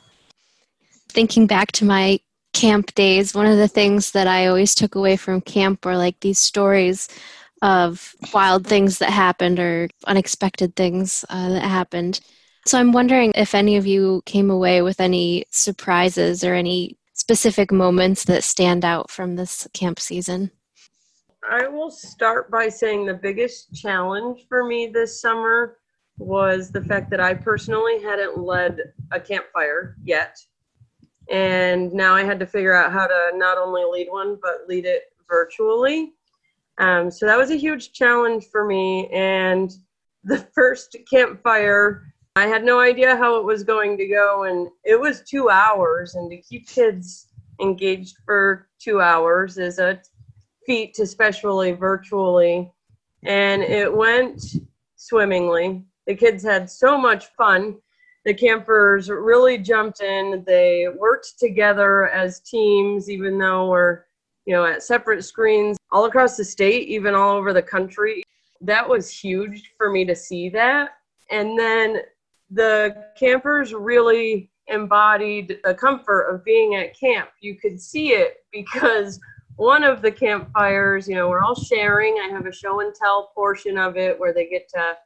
thinking 1.08 1.46
back 1.46 1.72
to 1.72 1.84
my 1.84 2.20
camp 2.52 2.94
days, 2.94 3.34
one 3.34 3.46
of 3.46 3.56
the 3.56 3.68
things 3.68 4.12
that 4.12 4.26
I 4.26 4.46
always 4.46 4.74
took 4.74 4.94
away 4.94 5.16
from 5.16 5.40
camp 5.40 5.84
were 5.84 5.96
like 5.96 6.18
these 6.20 6.38
stories 6.38 7.08
of 7.62 8.14
wild 8.32 8.66
things 8.66 8.98
that 8.98 9.10
happened 9.10 9.58
or 9.58 9.88
unexpected 10.06 10.76
things 10.76 11.24
uh, 11.28 11.50
that 11.50 11.62
happened. 11.62 12.20
So 12.66 12.78
I'm 12.78 12.92
wondering 12.92 13.32
if 13.34 13.54
any 13.54 13.76
of 13.76 13.86
you 13.86 14.22
came 14.26 14.50
away 14.50 14.82
with 14.82 15.00
any 15.00 15.44
surprises 15.50 16.44
or 16.44 16.54
any 16.54 16.98
specific 17.14 17.72
moments 17.72 18.24
that 18.24 18.44
stand 18.44 18.84
out 18.84 19.10
from 19.10 19.36
this 19.36 19.66
camp 19.72 19.98
season. 19.98 20.50
I 21.48 21.66
will 21.66 21.90
start 21.90 22.50
by 22.50 22.68
saying 22.68 23.06
the 23.06 23.14
biggest 23.14 23.74
challenge 23.74 24.46
for 24.48 24.66
me 24.66 24.88
this 24.88 25.20
summer 25.20 25.78
was 26.18 26.70
the 26.70 26.82
fact 26.84 27.10
that 27.10 27.20
I 27.20 27.34
personally 27.34 28.02
hadn't 28.02 28.38
led 28.38 28.92
a 29.12 29.20
campfire 29.20 29.96
yet 30.02 30.36
and 31.30 31.92
now 31.92 32.14
I 32.14 32.24
had 32.24 32.40
to 32.40 32.46
figure 32.46 32.74
out 32.74 32.92
how 32.92 33.06
to 33.06 33.30
not 33.34 33.58
only 33.58 33.84
lead 33.84 34.08
one 34.10 34.38
but 34.40 34.68
lead 34.68 34.86
it 34.86 35.12
virtually. 35.28 36.12
Um, 36.78 37.10
so 37.10 37.26
that 37.26 37.38
was 37.38 37.50
a 37.50 37.56
huge 37.56 37.92
challenge 37.92 38.46
for 38.50 38.64
me. 38.64 39.08
And 39.08 39.72
the 40.24 40.38
first 40.54 40.96
campfire, 41.10 42.02
I 42.36 42.46
had 42.46 42.64
no 42.64 42.80
idea 42.80 43.16
how 43.16 43.36
it 43.36 43.44
was 43.44 43.64
going 43.64 43.96
to 43.98 44.06
go, 44.06 44.44
and 44.44 44.68
it 44.84 44.98
was 44.98 45.22
two 45.22 45.50
hours. 45.50 46.14
And 46.14 46.30
to 46.30 46.36
keep 46.40 46.68
kids 46.68 47.28
engaged 47.60 48.16
for 48.24 48.68
two 48.78 49.00
hours 49.00 49.58
is 49.58 49.78
a 49.78 50.00
feat, 50.66 50.98
especially 50.98 51.72
virtually. 51.72 52.72
And 53.24 53.62
it 53.62 53.92
went 53.92 54.40
swimmingly. 54.94 55.84
The 56.06 56.14
kids 56.14 56.44
had 56.44 56.70
so 56.70 56.96
much 56.96 57.26
fun 57.36 57.76
the 58.28 58.34
campers 58.34 59.08
really 59.08 59.56
jumped 59.56 60.02
in. 60.02 60.44
They 60.46 60.86
worked 60.98 61.38
together 61.38 62.10
as 62.10 62.40
teams, 62.40 63.08
even 63.08 63.38
though 63.38 63.70
we're, 63.70 64.04
you 64.44 64.54
know, 64.54 64.66
at 64.66 64.82
separate 64.82 65.24
screens 65.24 65.78
all 65.90 66.04
across 66.04 66.36
the 66.36 66.44
state, 66.44 66.88
even 66.88 67.14
all 67.14 67.34
over 67.38 67.54
the 67.54 67.62
country. 67.62 68.22
That 68.60 68.86
was 68.86 69.10
huge 69.10 69.72
for 69.78 69.90
me 69.90 70.04
to 70.04 70.14
see 70.14 70.50
that. 70.50 70.90
And 71.30 71.58
then 71.58 72.00
the 72.50 73.06
campers 73.18 73.72
really 73.72 74.50
embodied 74.66 75.60
the 75.64 75.72
comfort 75.72 76.28
of 76.28 76.44
being 76.44 76.74
at 76.74 76.98
camp. 76.98 77.30
You 77.40 77.54
could 77.54 77.80
see 77.80 78.08
it 78.08 78.44
because 78.52 79.18
one 79.56 79.84
of 79.84 80.02
the 80.02 80.12
campfires, 80.12 81.08
you 81.08 81.14
know, 81.14 81.30
we're 81.30 81.42
all 81.42 81.54
sharing. 81.54 82.18
I 82.18 82.28
have 82.30 82.44
a 82.44 82.52
show 82.52 82.80
and 82.80 82.94
tell 82.94 83.32
portion 83.34 83.78
of 83.78 83.96
it 83.96 84.20
where 84.20 84.34
they 84.34 84.50
get 84.50 84.68
to 84.74 84.98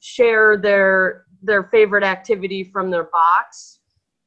share 0.00 0.56
their 0.56 1.26
their 1.46 1.64
favorite 1.64 2.04
activity 2.04 2.64
from 2.64 2.90
their 2.90 3.04
box. 3.04 3.80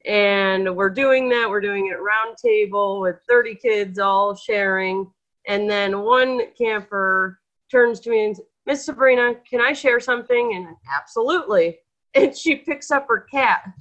And 0.06 0.76
we're 0.76 0.90
doing 0.90 1.30
that. 1.30 1.50
We're 1.50 1.62
doing 1.62 1.88
it 1.88 2.02
round 2.02 2.38
table 2.38 3.02
with 3.02 3.18
30 3.28 3.56
kids 3.56 4.00
all 4.00 4.36
sharing. 4.36 5.12
And 5.48 5.70
then 5.70 6.02
one 6.02 6.42
camper 6.58 7.40
turns 7.70 8.00
to 8.02 8.10
me 8.10 8.26
and 8.26 8.38
Miss 8.66 8.86
Sabrina, 8.86 9.36
can 9.50 9.62
I 9.62 9.74
share 9.74 10.00
something? 10.00 10.54
And 10.56 10.76
absolutely. 10.96 11.80
And 12.16 12.36
she 12.36 12.56
picks 12.56 12.90
up 12.90 13.08
her 13.08 13.28
cat 13.32 13.72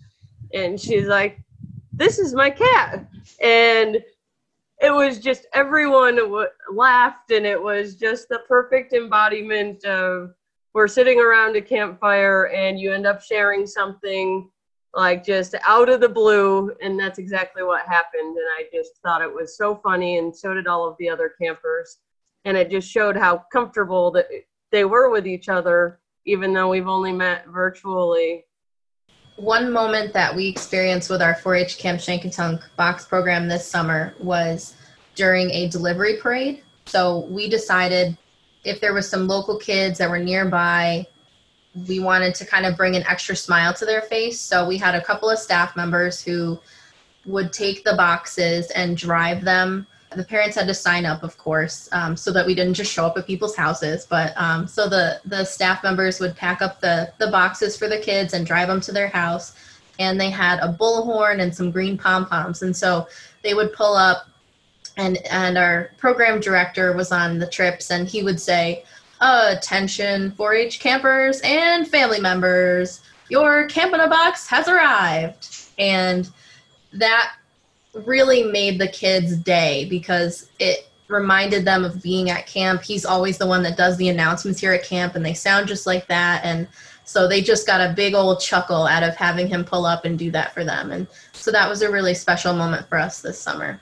and 0.53 0.79
she's 0.79 1.07
like, 1.07 1.38
This 1.94 2.18
is 2.18 2.35
my 2.35 2.51
cat. 2.51 3.09
And 3.40 4.05
it 4.81 4.94
was 4.94 5.18
just 5.18 5.46
everyone 5.55 6.16
w- 6.16 6.46
laughed 6.70 7.31
and 7.31 7.46
it 7.46 7.61
was 7.61 7.96
just 7.96 8.29
the 8.29 8.40
perfect 8.46 8.92
embodiment 8.92 9.83
of 9.87 10.35
we're 10.79 10.87
sitting 10.87 11.21
around 11.21 11.57
a 11.57 11.61
campfire 11.61 12.47
and 12.55 12.79
you 12.79 12.93
end 12.93 13.05
up 13.05 13.21
sharing 13.21 13.67
something 13.67 14.49
like 14.95 15.25
just 15.25 15.57
out 15.67 15.88
of 15.88 16.01
the 16.01 16.09
blue 16.09 16.73
and 16.81 16.97
that's 16.97 17.19
exactly 17.19 17.64
what 17.64 17.85
happened. 17.85 18.37
And 18.37 18.47
i 18.57 18.64
just 18.73 18.93
thought 19.03 19.21
it 19.21 19.35
was 19.35 19.57
so 19.57 19.75
funny 19.75 20.19
and 20.19 20.35
so 20.35 20.55
did 20.55 20.69
all 20.69 20.87
of 20.87 20.95
the 21.01 21.09
other 21.09 21.33
campers. 21.43 21.99
And 22.45 22.57
it 22.57 22.71
just 22.71 22.88
showed 22.88 23.17
how 23.17 23.43
comfortable 23.53 24.12
that 24.12 24.29
they 24.71 24.85
were 24.85 25.11
with 25.11 25.27
each 25.27 25.49
other 25.49 25.99
even 26.25 26.53
though 26.53 26.69
we've 26.69 26.87
only 26.87 27.11
met 27.11 27.49
virtually. 27.49 28.45
One 29.35 29.73
moment 29.73 30.12
that 30.12 30.33
we 30.33 30.47
experienced 30.47 31.11
with 31.11 31.23
our 31.23 31.35
4-H 31.35 31.79
Camp 31.79 31.99
Shankitunk 31.99 32.62
box 32.77 33.05
program 33.05 33.49
this 33.49 33.67
summer 33.67 34.14
was 34.21 34.77
during 35.17 35.51
a 35.51 35.69
delivery 35.71 36.19
parade. 36.19 36.62
So 36.87 37.27
we 37.31 37.49
decided 37.49 38.17
if 38.68 38.81
there 38.81 38.94
was 38.94 39.09
some 39.09 39.26
local 39.26 39.59
kids 39.59 39.98
that 39.98 40.11
were 40.11 40.18
nearby, 40.18 41.07
we 41.87 42.00
wanted 42.00 42.35
to 42.37 42.46
kind 42.46 42.66
of 42.66 42.76
bring 42.76 42.96
an 42.96 43.04
extra 43.07 43.37
smile 43.37 43.72
to 43.74 43.85
their 43.85 44.02
face. 44.02 44.40
So 44.40 44.66
we 44.66 44.78
had 44.78 44.94
a 44.94 45.02
couple 45.02 45.31
of 45.31 45.38
staff 45.38 45.76
members 45.76 46.22
who 46.22 46.59
would 47.26 47.52
take 47.52 47.85
the 47.85 47.94
boxes 47.94 48.70
and 48.72 48.96
drive 48.96 49.44
them 49.44 49.87
the 50.16 50.24
parents 50.24 50.57
had 50.57 50.66
to 50.66 50.74
sign 50.74 51.04
up, 51.04 51.22
of 51.22 51.37
course, 51.37 51.88
um, 51.92 52.16
so 52.16 52.33
that 52.33 52.46
we 52.46 52.54
didn't 52.54 52.74
just 52.74 52.92
show 52.92 53.04
up 53.04 53.16
at 53.18 53.26
people's 53.26 53.54
houses. 53.54 54.07
But 54.09 54.33
um, 54.37 54.66
so 54.66 54.88
the 54.88 55.20
the 55.24 55.44
staff 55.44 55.83
members 55.83 56.20
would 56.20 56.37
pack 56.37 56.62
up 56.62 56.81
the 56.81 57.12
the 57.18 57.31
boxes 57.31 57.76
for 57.76 57.88
the 57.88 57.98
kids 57.98 58.33
and 58.33 58.46
drive 58.46 58.68
them 58.68 58.81
to 58.83 58.92
their 58.92 59.09
house. 59.09 59.54
And 59.98 60.20
they 60.20 60.31
had 60.31 60.61
a 60.61 60.72
bullhorn 60.72 61.40
and 61.40 61.54
some 61.54 61.70
green 61.70 61.98
pom 61.98 62.26
poms, 62.26 62.62
and 62.62 62.74
so 62.74 63.09
they 63.42 63.54
would 63.54 63.72
pull 63.72 63.94
up. 63.94 64.28
And 64.99 65.19
and 65.31 65.57
our 65.57 65.93
program 65.97 66.41
director 66.41 66.93
was 66.93 67.13
on 67.13 67.39
the 67.39 67.47
trips, 67.47 67.91
and 67.91 68.07
he 68.07 68.23
would 68.23 68.41
say, 68.41 68.85
"Attention, 69.21 70.33
4-H 70.33 70.81
campers 70.81 71.41
and 71.43 71.89
family 71.89 72.21
members, 72.21 73.01
your 73.31 73.67
camp 73.69 73.95
in 73.95 74.01
a 74.01 74.09
box 74.09 74.47
has 74.49 74.69
arrived." 74.69 75.49
And 75.79 76.29
that 76.93 77.33
really 77.95 78.43
made 78.43 78.79
the 78.79 78.89
kids' 78.89 79.37
day 79.37 79.87
because 79.89 80.51
it 80.59 80.89
reminded 81.07 81.65
them 81.65 81.85
of 81.85 82.03
being 82.03 82.29
at 82.31 82.47
camp. 82.47 82.83
He's 82.83 83.07
always 83.07 83.39
the 83.39 83.47
one 83.47 83.63
that 83.63 83.77
does 83.77 83.97
the 83.97 84.09
announcements 84.09 84.61
here 84.61 84.73
at 84.73 84.85
camp, 84.85 85.15
and 85.15 85.25
they 85.25 85.33
sound 85.33 85.69
just 85.69 85.87
like 85.87 86.07
that. 86.09 86.45
And 86.45 86.67
so 87.05 87.27
they 87.27 87.41
just 87.41 87.67
got 87.67 87.81
a 87.81 87.95
big 87.95 88.15
old 88.15 88.41
chuckle 88.41 88.87
out 88.87 89.03
of 89.03 89.17
having 89.17 89.47
him 89.47 89.65
pull 89.65 89.87
up 89.87 90.05
and 90.05 90.19
do 90.19 90.31
that 90.33 90.53
for 90.53 90.65
them. 90.65 90.93
And 90.93 91.07
so 91.33 91.51
that 91.51 91.69
was 91.69 91.83
a 91.83 91.91
really 91.91 92.15
special 92.15 92.53
moment 92.53 92.89
for 92.89 92.99
us 92.99 93.23
this 93.23 93.41
summer. 93.41 93.81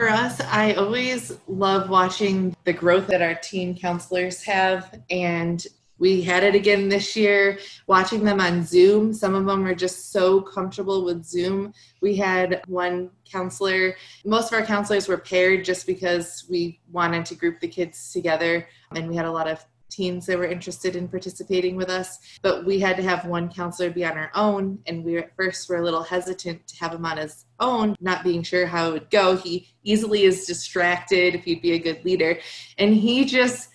For 0.00 0.08
us, 0.08 0.40
I 0.40 0.72
always 0.72 1.36
love 1.46 1.90
watching 1.90 2.56
the 2.64 2.72
growth 2.72 3.08
that 3.08 3.20
our 3.20 3.34
teen 3.34 3.78
counselors 3.78 4.42
have 4.44 4.98
and 5.10 5.62
we 5.98 6.22
had 6.22 6.42
it 6.42 6.54
again 6.54 6.88
this 6.88 7.14
year 7.14 7.58
watching 7.86 8.24
them 8.24 8.40
on 8.40 8.64
zoom. 8.64 9.12
Some 9.12 9.34
of 9.34 9.44
them 9.44 9.66
are 9.66 9.74
just 9.74 10.10
so 10.10 10.40
comfortable 10.40 11.04
with 11.04 11.26
zoom. 11.26 11.74
We 12.00 12.16
had 12.16 12.62
one 12.66 13.10
counselor. 13.30 13.94
Most 14.24 14.50
of 14.50 14.58
our 14.58 14.64
counselors 14.64 15.06
were 15.06 15.18
paired 15.18 15.66
just 15.66 15.86
because 15.86 16.46
we 16.48 16.80
wanted 16.90 17.26
to 17.26 17.34
group 17.34 17.60
the 17.60 17.68
kids 17.68 18.10
together 18.10 18.66
and 18.96 19.06
we 19.06 19.16
had 19.16 19.26
a 19.26 19.30
lot 19.30 19.48
of 19.48 19.62
teens 20.00 20.24
that 20.26 20.38
were 20.38 20.46
interested 20.46 20.96
in 20.96 21.06
participating 21.08 21.76
with 21.76 21.90
us 21.90 22.18
but 22.40 22.64
we 22.64 22.80
had 22.80 22.96
to 22.96 23.02
have 23.02 23.26
one 23.26 23.52
counselor 23.52 23.90
be 23.90 24.04
on 24.04 24.16
our 24.16 24.30
own 24.34 24.78
and 24.86 25.04
we 25.04 25.18
at 25.18 25.36
first 25.36 25.68
were 25.68 25.76
a 25.76 25.84
little 25.84 26.02
hesitant 26.02 26.66
to 26.66 26.76
have 26.76 26.94
him 26.94 27.04
on 27.04 27.18
his 27.18 27.44
own 27.58 27.94
not 28.00 28.24
being 28.24 28.42
sure 28.42 28.66
how 28.66 28.88
it 28.88 28.92
would 28.92 29.10
go 29.10 29.36
he 29.36 29.68
easily 29.84 30.22
is 30.22 30.46
distracted 30.46 31.34
if 31.34 31.44
he'd 31.44 31.60
be 31.60 31.72
a 31.72 31.78
good 31.78 32.02
leader 32.04 32.38
and 32.78 32.94
he 32.94 33.26
just 33.26 33.68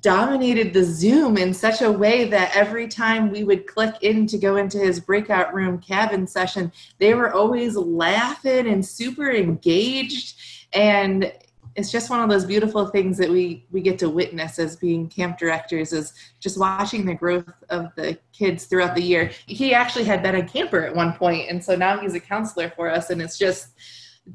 dominated 0.00 0.72
the 0.72 0.84
Zoom 0.84 1.36
in 1.36 1.52
such 1.52 1.82
a 1.82 1.92
way 1.92 2.24
that 2.24 2.56
every 2.56 2.88
time 2.88 3.30
we 3.30 3.44
would 3.44 3.66
click 3.66 3.94
in 4.00 4.26
to 4.26 4.38
go 4.38 4.56
into 4.56 4.78
his 4.78 5.00
breakout 5.00 5.52
room 5.52 5.78
cabin 5.78 6.26
session, 6.26 6.72
they 6.98 7.12
were 7.12 7.32
always 7.32 7.76
laughing 7.76 8.66
and 8.66 8.84
super 8.84 9.30
engaged. 9.30 10.34
And 10.72 11.30
it's 11.74 11.90
just 11.90 12.10
one 12.10 12.20
of 12.20 12.28
those 12.28 12.44
beautiful 12.44 12.86
things 12.86 13.16
that 13.18 13.30
we 13.30 13.66
we 13.70 13.80
get 13.80 13.98
to 14.00 14.08
witness 14.08 14.58
as 14.58 14.76
being 14.76 15.08
camp 15.08 15.38
directors 15.38 15.92
is 15.92 16.12
just 16.40 16.58
watching 16.58 17.04
the 17.04 17.14
growth 17.14 17.52
of 17.70 17.94
the 17.96 18.18
kids 18.32 18.66
throughout 18.66 18.94
the 18.94 19.02
year. 19.02 19.30
He 19.46 19.74
actually 19.74 20.04
had 20.04 20.22
been 20.22 20.34
a 20.34 20.46
camper 20.46 20.84
at 20.84 20.94
one 20.94 21.14
point, 21.14 21.50
and 21.50 21.62
so 21.62 21.74
now 21.74 21.98
he's 21.98 22.14
a 22.14 22.20
counselor 22.20 22.70
for 22.70 22.90
us, 22.90 23.10
and 23.10 23.22
it's 23.22 23.38
just 23.38 23.68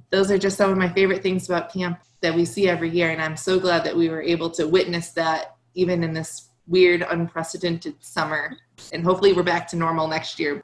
those 0.10 0.32
are 0.32 0.38
just 0.38 0.58
some 0.58 0.72
of 0.72 0.78
my 0.78 0.90
favorite 0.90 1.24
things 1.24 1.48
about 1.48 1.72
camp 1.72 2.00
that 2.22 2.34
we 2.34 2.46
see 2.46 2.68
every 2.68 2.90
year. 2.90 3.12
And 3.12 3.22
I'm 3.22 3.38
so 3.38 3.60
glad 3.60 3.84
that 3.84 3.96
we 3.96 4.10
were 4.10 4.22
able 4.22 4.50
to 4.52 4.68
witness 4.68 5.12
that 5.12 5.56
even 5.76 6.04
in 6.04 6.14
this 6.14 6.50
weird, 6.68 7.06
unprecedented 7.10 7.96
summer. 8.00 8.58
And 8.92 9.04
hopefully 9.04 9.34
we're 9.34 9.44
back 9.44 9.68
to 9.70 9.76
normal 9.76 10.08
next 10.08 10.40
year. 10.40 10.62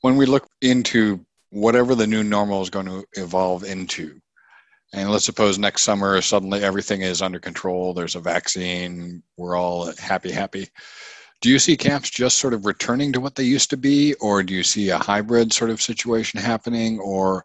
When 0.00 0.16
we 0.16 0.26
look 0.26 0.46
into 0.62 1.24
whatever 1.50 1.94
the 1.94 2.06
new 2.06 2.22
normal 2.22 2.62
is 2.62 2.70
going 2.70 2.86
to 2.86 3.04
evolve 3.14 3.64
into, 3.64 4.20
and 4.92 5.10
let's 5.10 5.24
suppose 5.24 5.58
next 5.58 5.82
summer 5.82 6.20
suddenly 6.20 6.62
everything 6.62 7.02
is 7.02 7.22
under 7.22 7.38
control, 7.38 7.92
there's 7.92 8.14
a 8.14 8.20
vaccine, 8.20 9.22
we're 9.36 9.56
all 9.56 9.92
happy, 9.96 10.30
happy. 10.30 10.68
Do 11.42 11.50
you 11.50 11.58
see 11.58 11.76
camps 11.76 12.08
just 12.08 12.38
sort 12.38 12.54
of 12.54 12.64
returning 12.64 13.12
to 13.12 13.20
what 13.20 13.34
they 13.34 13.44
used 13.44 13.70
to 13.70 13.76
be, 13.76 14.14
or 14.14 14.42
do 14.42 14.54
you 14.54 14.62
see 14.62 14.88
a 14.88 14.98
hybrid 14.98 15.52
sort 15.52 15.70
of 15.70 15.82
situation 15.82 16.40
happening, 16.40 16.98
or 16.98 17.44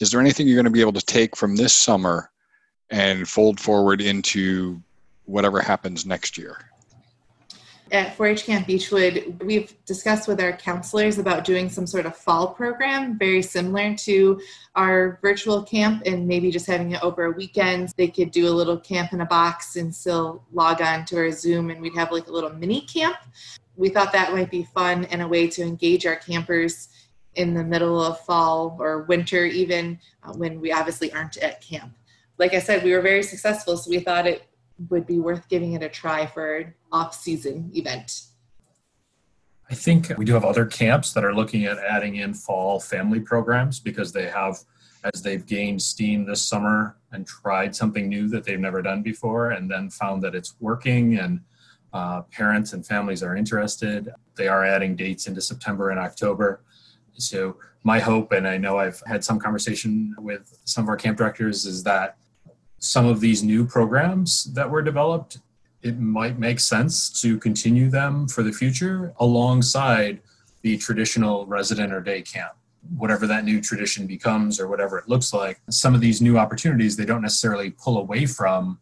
is 0.00 0.10
there 0.10 0.20
anything 0.20 0.46
you're 0.46 0.56
going 0.56 0.64
to 0.64 0.70
be 0.70 0.80
able 0.80 0.92
to 0.92 1.06
take 1.06 1.36
from 1.36 1.56
this 1.56 1.74
summer 1.74 2.30
and 2.90 3.26
fold 3.26 3.58
forward 3.58 4.02
into 4.02 4.82
whatever 5.24 5.60
happens 5.60 6.04
next 6.04 6.36
year? 6.36 6.71
At 7.92 8.16
4 8.16 8.26
H 8.28 8.44
Camp 8.46 8.66
Beechwood, 8.66 9.38
we've 9.44 9.74
discussed 9.84 10.26
with 10.26 10.40
our 10.40 10.54
counselors 10.54 11.18
about 11.18 11.44
doing 11.44 11.68
some 11.68 11.86
sort 11.86 12.06
of 12.06 12.16
fall 12.16 12.54
program 12.54 13.18
very 13.18 13.42
similar 13.42 13.94
to 13.96 14.40
our 14.74 15.18
virtual 15.20 15.62
camp 15.62 16.02
and 16.06 16.26
maybe 16.26 16.50
just 16.50 16.66
having 16.66 16.92
it 16.92 17.04
over 17.04 17.26
a 17.26 17.30
weekend. 17.32 17.92
They 17.98 18.08
could 18.08 18.30
do 18.30 18.48
a 18.48 18.50
little 18.50 18.78
camp 18.78 19.12
in 19.12 19.20
a 19.20 19.26
box 19.26 19.76
and 19.76 19.94
still 19.94 20.42
log 20.54 20.80
on 20.80 21.04
to 21.04 21.18
our 21.18 21.30
Zoom 21.30 21.68
and 21.68 21.82
we'd 21.82 21.94
have 21.94 22.10
like 22.10 22.28
a 22.28 22.32
little 22.32 22.54
mini 22.54 22.80
camp. 22.80 23.18
We 23.76 23.90
thought 23.90 24.12
that 24.12 24.32
might 24.32 24.50
be 24.50 24.64
fun 24.64 25.04
and 25.04 25.20
a 25.20 25.28
way 25.28 25.46
to 25.48 25.62
engage 25.62 26.06
our 26.06 26.16
campers 26.16 26.88
in 27.34 27.52
the 27.52 27.62
middle 27.62 28.02
of 28.02 28.20
fall 28.20 28.74
or 28.80 29.02
winter, 29.02 29.44
even 29.44 30.00
uh, 30.22 30.32
when 30.32 30.62
we 30.62 30.72
obviously 30.72 31.12
aren't 31.12 31.36
at 31.36 31.60
camp. 31.60 31.92
Like 32.38 32.54
I 32.54 32.58
said, 32.58 32.84
we 32.84 32.92
were 32.92 33.02
very 33.02 33.22
successful, 33.22 33.76
so 33.76 33.90
we 33.90 34.00
thought 34.00 34.26
it 34.26 34.46
would 34.90 35.06
be 35.06 35.18
worth 35.18 35.48
giving 35.48 35.72
it 35.72 35.82
a 35.82 35.88
try 35.88 36.26
for 36.26 36.56
an 36.56 36.74
off-season 36.90 37.70
event. 37.74 38.22
I 39.70 39.74
think 39.74 40.12
we 40.18 40.24
do 40.24 40.34
have 40.34 40.44
other 40.44 40.66
camps 40.66 41.12
that 41.14 41.24
are 41.24 41.34
looking 41.34 41.64
at 41.64 41.78
adding 41.78 42.16
in 42.16 42.34
fall 42.34 42.78
family 42.78 43.20
programs 43.20 43.80
because 43.80 44.12
they 44.12 44.28
have, 44.28 44.58
as 45.14 45.22
they've 45.22 45.46
gained 45.46 45.80
steam 45.80 46.26
this 46.26 46.42
summer 46.42 46.96
and 47.12 47.26
tried 47.26 47.74
something 47.74 48.08
new 48.08 48.28
that 48.28 48.44
they've 48.44 48.60
never 48.60 48.82
done 48.82 49.02
before, 49.02 49.52
and 49.52 49.70
then 49.70 49.88
found 49.88 50.22
that 50.22 50.34
it's 50.34 50.54
working 50.60 51.18
and 51.18 51.40
uh, 51.92 52.22
parents 52.22 52.72
and 52.72 52.86
families 52.86 53.22
are 53.22 53.36
interested. 53.36 54.10
They 54.36 54.48
are 54.48 54.64
adding 54.64 54.96
dates 54.96 55.26
into 55.26 55.40
September 55.40 55.90
and 55.90 56.00
October. 56.00 56.62
So 57.14 57.56
my 57.82 57.98
hope, 57.98 58.32
and 58.32 58.46
I 58.48 58.56
know 58.58 58.78
I've 58.78 59.02
had 59.06 59.24
some 59.24 59.38
conversation 59.38 60.14
with 60.18 60.58
some 60.64 60.84
of 60.84 60.88
our 60.88 60.96
camp 60.96 61.18
directors, 61.18 61.66
is 61.66 61.82
that 61.84 62.16
some 62.82 63.06
of 63.06 63.20
these 63.20 63.44
new 63.44 63.64
programs 63.64 64.44
that 64.54 64.68
were 64.68 64.82
developed, 64.82 65.38
it 65.82 66.00
might 66.00 66.40
make 66.40 66.58
sense 66.58 67.08
to 67.22 67.38
continue 67.38 67.88
them 67.88 68.26
for 68.26 68.42
the 68.42 68.50
future 68.52 69.14
alongside 69.20 70.20
the 70.62 70.76
traditional 70.78 71.46
resident 71.46 71.92
or 71.92 72.00
day 72.00 72.22
camp. 72.22 72.52
Whatever 72.96 73.28
that 73.28 73.44
new 73.44 73.60
tradition 73.60 74.08
becomes 74.08 74.58
or 74.58 74.66
whatever 74.66 74.98
it 74.98 75.08
looks 75.08 75.32
like 75.32 75.60
some 75.70 75.94
of 75.94 76.00
these 76.00 76.20
new 76.20 76.36
opportunities 76.36 76.96
they 76.96 77.04
don't 77.04 77.22
necessarily 77.22 77.70
pull 77.70 77.98
away 77.98 78.26
from 78.26 78.80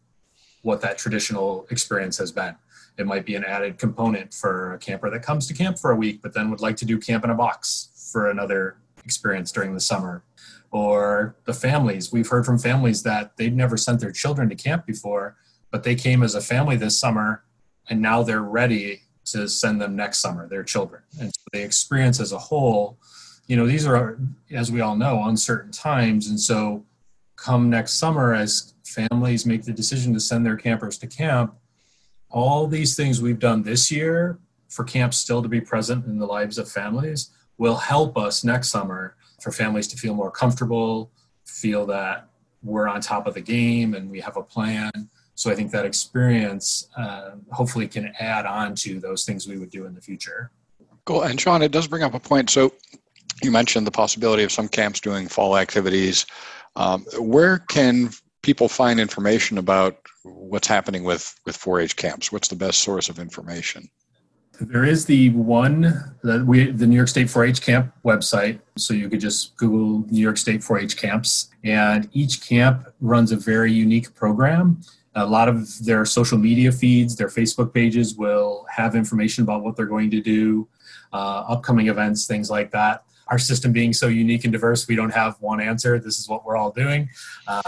what 0.63 0.81
that 0.81 0.97
traditional 0.97 1.67
experience 1.69 2.17
has 2.17 2.31
been. 2.31 2.55
It 2.97 3.05
might 3.05 3.25
be 3.25 3.35
an 3.35 3.45
added 3.45 3.77
component 3.77 4.33
for 4.33 4.73
a 4.73 4.79
camper 4.79 5.11
that 5.11 5.21
comes 5.21 5.45
to 5.47 5.53
camp 5.53 5.77
for 5.77 5.91
a 5.91 5.95
week 5.95 6.23
but 6.23 6.33
then 6.33 6.49
would 6.49 6.59
like 6.59 6.77
to 6.77 6.85
do 6.85 6.97
camp 6.97 7.23
in 7.23 7.29
a 7.29 7.35
box 7.35 8.09
for 8.11 8.31
another 8.31 8.77
experience 9.05 9.51
during 9.51 9.75
the 9.75 9.79
summer 9.79 10.23
or 10.71 11.35
the 11.45 11.53
families. 11.53 12.11
We've 12.11 12.27
heard 12.27 12.45
from 12.45 12.57
families 12.57 13.03
that 13.03 13.37
they'd 13.37 13.55
never 13.55 13.77
sent 13.77 13.99
their 13.99 14.11
children 14.11 14.49
to 14.49 14.55
camp 14.55 14.85
before, 14.85 15.35
but 15.69 15.83
they 15.83 15.95
came 15.95 16.23
as 16.23 16.35
a 16.35 16.41
family 16.41 16.77
this 16.77 16.97
summer 16.97 17.43
and 17.89 18.01
now 18.01 18.23
they're 18.23 18.41
ready 18.41 19.01
to 19.25 19.47
send 19.47 19.81
them 19.81 19.95
next 19.95 20.19
summer, 20.19 20.47
their 20.47 20.63
children. 20.63 21.01
And 21.19 21.29
so 21.29 21.43
the 21.53 21.61
experience 21.61 22.19
as 22.19 22.31
a 22.31 22.37
whole, 22.37 22.97
you 23.47 23.55
know, 23.55 23.67
these 23.67 23.85
are, 23.85 24.17
as 24.51 24.71
we 24.71 24.81
all 24.81 24.95
know, 24.95 25.23
uncertain 25.25 25.71
times. 25.71 26.27
And 26.27 26.39
so 26.39 26.85
come 27.35 27.69
next 27.69 27.93
summer, 27.93 28.33
as 28.33 28.73
families 28.85 29.45
make 29.45 29.63
the 29.63 29.73
decision 29.73 30.13
to 30.13 30.19
send 30.19 30.45
their 30.45 30.57
campers 30.57 30.97
to 30.99 31.07
camp, 31.07 31.53
all 32.29 32.67
these 32.67 32.95
things 32.95 33.21
we've 33.21 33.39
done 33.39 33.63
this 33.63 33.91
year 33.91 34.39
for 34.69 34.83
camps 34.85 35.17
still 35.17 35.41
to 35.41 35.49
be 35.49 35.59
present 35.59 36.05
in 36.05 36.17
the 36.17 36.25
lives 36.25 36.57
of 36.57 36.71
families 36.71 37.31
will 37.57 37.75
help 37.75 38.17
us 38.17 38.43
next 38.43 38.69
summer 38.69 39.15
for 39.41 39.51
families 39.51 39.87
to 39.89 39.97
feel 39.97 40.13
more 40.13 40.31
comfortable, 40.31 41.11
feel 41.45 41.85
that 41.87 42.29
we're 42.63 42.87
on 42.87 43.01
top 43.01 43.27
of 43.27 43.33
the 43.33 43.41
game 43.41 43.93
and 43.93 44.09
we 44.09 44.19
have 44.19 44.37
a 44.37 44.43
plan. 44.43 44.91
So 45.35 45.49
I 45.49 45.55
think 45.55 45.71
that 45.71 45.85
experience 45.85 46.87
uh, 46.97 47.31
hopefully 47.51 47.87
can 47.87 48.13
add 48.19 48.45
on 48.45 48.75
to 48.75 48.99
those 48.99 49.25
things 49.25 49.47
we 49.47 49.57
would 49.57 49.71
do 49.71 49.85
in 49.85 49.95
the 49.95 50.01
future. 50.01 50.51
Cool. 51.05 51.23
And 51.23 51.39
Shawn, 51.41 51.61
it 51.61 51.71
does 51.71 51.87
bring 51.87 52.03
up 52.03 52.13
a 52.13 52.19
point. 52.19 52.49
So 52.49 52.73
you 53.41 53.51
mentioned 53.51 53.87
the 53.87 53.91
possibility 53.91 54.43
of 54.43 54.51
some 54.51 54.67
camps 54.67 54.99
doing 54.99 55.27
fall 55.27 55.57
activities. 55.57 56.25
Um, 56.75 57.05
where 57.17 57.57
can 57.57 58.11
people 58.43 58.69
find 58.69 58.99
information 58.99 59.57
about 59.57 59.97
what's 60.23 60.67
happening 60.67 61.03
with 61.03 61.35
with 61.45 61.57
4-H 61.57 61.95
camps? 61.95 62.31
What's 62.31 62.47
the 62.47 62.55
best 62.55 62.81
source 62.81 63.09
of 63.09 63.19
information? 63.19 63.89
There 64.59 64.85
is 64.85 65.05
the 65.05 65.29
one 65.29 66.15
that 66.23 66.45
we 66.45 66.69
the 66.71 66.85
New 66.85 66.95
York 66.95 67.07
State 67.07 67.27
4-H 67.27 67.61
camp 67.61 67.93
website. 68.05 68.59
So 68.77 68.93
you 68.93 69.09
could 69.09 69.19
just 69.19 69.55
Google 69.57 70.05
New 70.11 70.21
York 70.21 70.37
State 70.37 70.61
4-H 70.61 70.97
camps, 70.97 71.49
and 71.63 72.07
each 72.13 72.41
camp 72.47 72.87
runs 72.99 73.31
a 73.31 73.37
very 73.37 73.71
unique 73.71 74.13
program. 74.13 74.81
A 75.15 75.25
lot 75.25 75.49
of 75.49 75.83
their 75.83 76.05
social 76.05 76.37
media 76.37 76.71
feeds, 76.71 77.15
their 77.15 77.27
Facebook 77.27 77.73
pages 77.73 78.15
will 78.15 78.65
have 78.69 78.95
information 78.95 79.43
about 79.43 79.63
what 79.63 79.75
they're 79.75 79.85
going 79.85 80.11
to 80.11 80.21
do, 80.21 80.67
uh, 81.11 81.43
upcoming 81.47 81.87
events, 81.87 82.27
things 82.27 82.49
like 82.49 82.71
that. 82.71 83.03
Our 83.27 83.39
system 83.39 83.71
being 83.71 83.93
so 83.93 84.07
unique 84.07 84.43
and 84.43 84.53
diverse, 84.53 84.87
we 84.87 84.95
don't 84.95 85.13
have 85.13 85.35
one 85.39 85.59
answer. 85.59 85.99
This 85.99 86.19
is 86.19 86.29
what 86.29 86.45
we're 86.45 86.55
all 86.55 86.71
doing. 86.71 87.09
Uh, 87.47 87.61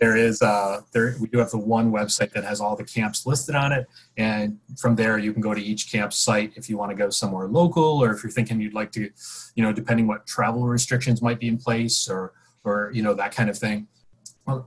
there 0.00 0.16
is 0.16 0.42
uh, 0.42 0.82
there 0.92 1.16
we 1.20 1.28
do 1.28 1.38
have 1.38 1.50
the 1.50 1.58
one 1.58 1.90
website 1.90 2.32
that 2.32 2.44
has 2.44 2.60
all 2.60 2.76
the 2.76 2.84
camps 2.84 3.26
listed 3.26 3.54
on 3.54 3.72
it. 3.72 3.86
And 4.16 4.58
from 4.78 4.94
there 4.96 5.18
you 5.18 5.32
can 5.32 5.42
go 5.42 5.54
to 5.54 5.60
each 5.60 5.90
camp 5.90 6.12
site 6.12 6.52
if 6.56 6.68
you 6.68 6.76
want 6.76 6.90
to 6.90 6.96
go 6.96 7.10
somewhere 7.10 7.48
local 7.48 8.02
or 8.02 8.12
if 8.12 8.22
you're 8.22 8.30
thinking 8.30 8.60
you'd 8.60 8.74
like 8.74 8.92
to 8.92 9.10
you 9.54 9.62
know 9.62 9.72
depending 9.72 10.06
what 10.06 10.26
travel 10.26 10.66
restrictions 10.66 11.22
might 11.22 11.40
be 11.40 11.48
in 11.48 11.58
place 11.58 12.08
or 12.08 12.32
or 12.64 12.90
you 12.94 13.02
know 13.02 13.14
that 13.14 13.34
kind 13.34 13.50
of 13.50 13.58
thing. 13.58 13.88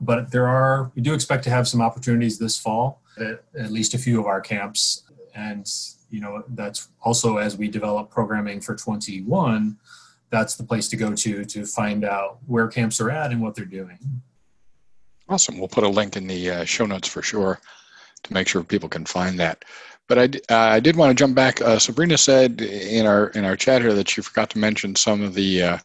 But 0.02 0.32
there 0.32 0.48
are 0.48 0.92
we 0.96 1.02
do 1.02 1.14
expect 1.14 1.44
to 1.46 1.50
have 1.50 1.68
some 1.68 1.82
opportunities 1.82 2.40
this 2.40 2.58
fall 2.58 3.02
at, 3.18 3.44
at 3.58 3.72
least 3.72 3.94
a 3.94 3.98
few 3.98 4.20
of 4.20 4.26
our 4.26 4.42
camps. 4.42 5.04
And 5.36 5.68
you 6.10 6.20
know 6.22 6.44
that's 6.50 6.90
also 7.02 7.38
as 7.38 7.58
we 7.58 7.68
develop 7.68 8.10
programming 8.10 8.62
for 8.62 8.76
21 8.76 9.78
that's 10.30 10.56
the 10.56 10.64
place 10.64 10.88
to 10.88 10.96
go 10.96 11.14
to 11.14 11.44
to 11.46 11.66
find 11.66 12.06
out 12.06 12.40
where 12.48 12.68
camps 12.68 13.00
are 13.02 13.10
at 13.10 13.32
and 13.32 13.42
what 13.42 13.56
they're 13.56 13.66
doing 13.66 14.00
Awesome. 15.30 15.60
We'll 15.60 15.68
put 15.68 15.84
a 15.84 15.90
link 15.90 16.16
in 16.16 16.28
the 16.28 16.52
uh, 16.52 16.66
show 16.66 16.86
notes 16.86 17.08
for 17.08 17.22
sure 17.22 17.60
to 18.24 18.34
make 18.34 18.48
sure 18.48 18.64
people 18.64 18.90
can 18.90 19.06
find 19.06 19.40
that. 19.40 19.66
But 20.08 20.18
I, 20.18 20.24
uh, 20.54 20.70
I 20.70 20.80
did 20.80 20.96
want 20.96 21.10
to 21.10 21.22
jump 21.22 21.36
back. 21.36 21.62
Uh, 21.62 21.80
Sabrina 21.80 22.18
said 22.18 22.62
in 22.62 23.06
our 23.06 23.28
in 23.30 23.44
our 23.44 23.58
chat 23.58 23.82
here 23.82 23.94
that 23.94 24.16
you 24.16 24.24
forgot 24.24 24.50
to 24.52 24.58
mention 24.58 24.96
some 24.96 25.22
of 25.22 25.34
the 25.34 25.64
uh, 25.64 25.78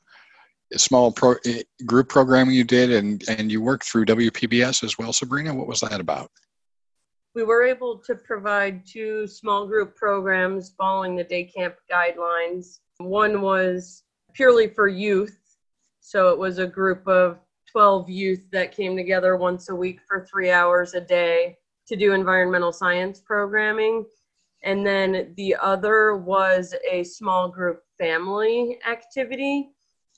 small 0.76 1.10
pro, 1.10 1.34
eh, 1.44 1.62
group 1.84 2.08
programming 2.08 2.54
you 2.54 2.62
did, 2.62 2.92
and 2.92 3.24
and 3.28 3.50
you 3.50 3.60
worked 3.60 3.84
through 3.84 4.04
WPBS 4.06 4.84
as 4.84 4.96
well. 4.96 5.12
Sabrina, 5.12 5.52
what 5.52 5.66
was 5.66 5.80
that 5.80 6.00
about? 6.00 6.30
We 7.34 7.42
were 7.42 7.64
able 7.64 7.98
to 7.98 8.14
provide 8.14 8.86
two 8.86 9.26
small 9.26 9.66
group 9.66 9.96
programs 9.96 10.74
following 10.78 11.16
the 11.16 11.24
day 11.24 11.44
camp 11.44 11.74
guidelines. 11.90 12.78
One 12.98 13.40
was 13.40 14.04
purely 14.34 14.68
for 14.68 14.86
youth, 14.86 15.36
so 16.00 16.28
it 16.28 16.38
was 16.38 16.58
a 16.58 16.66
group 16.66 17.08
of 17.08 17.38
12 17.72 18.10
youth 18.10 18.44
that 18.52 18.76
came 18.76 18.96
together 18.96 19.36
once 19.36 19.70
a 19.70 19.74
week 19.74 20.00
for 20.06 20.26
three 20.26 20.50
hours 20.50 20.92
a 20.94 21.00
day 21.00 21.56
to 21.86 21.96
do 21.96 22.12
environmental 22.12 22.72
science 22.72 23.20
programming. 23.20 24.04
And 24.62 24.86
then 24.86 25.32
the 25.36 25.56
other 25.60 26.16
was 26.16 26.74
a 26.88 27.02
small 27.02 27.48
group 27.48 27.82
family 27.98 28.78
activity. 28.88 29.70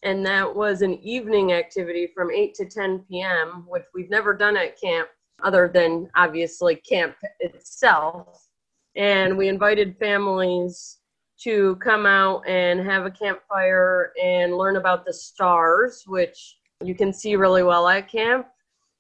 And 0.03 0.27
that 0.27 0.55
was 0.55 0.83
an 0.83 0.95
evening 0.95 1.53
activity 1.53 2.09
from 2.15 2.31
8 2.31 2.55
to 2.57 2.67
10 2.67 3.05
p.m., 3.09 3.65
which 3.69 3.85
we've 3.95 4.11
never 4.11 4.35
done 4.35 4.57
at 4.57 4.79
camp, 4.79 5.09
other 5.43 5.71
than 5.73 6.11
obviously 6.15 6.77
camp 6.77 7.15
itself. 7.41 8.49
And 8.97 9.39
we 9.39 9.49
invited 9.49 9.97
families 9.99 10.99
to 11.41 11.77
come 11.77 12.05
out 12.05 12.47
and 12.47 12.81
have 12.81 13.07
a 13.07 13.11
campfire 13.11 14.13
and 14.23 14.57
learn 14.57 14.77
about 14.77 15.07
the 15.07 15.13
stars, 15.13 16.05
which 16.07 16.57
you 16.83 16.95
can 16.95 17.13
see 17.13 17.37
really 17.37 17.63
well 17.63 17.89
at 17.89 18.11
camp. 18.11 18.47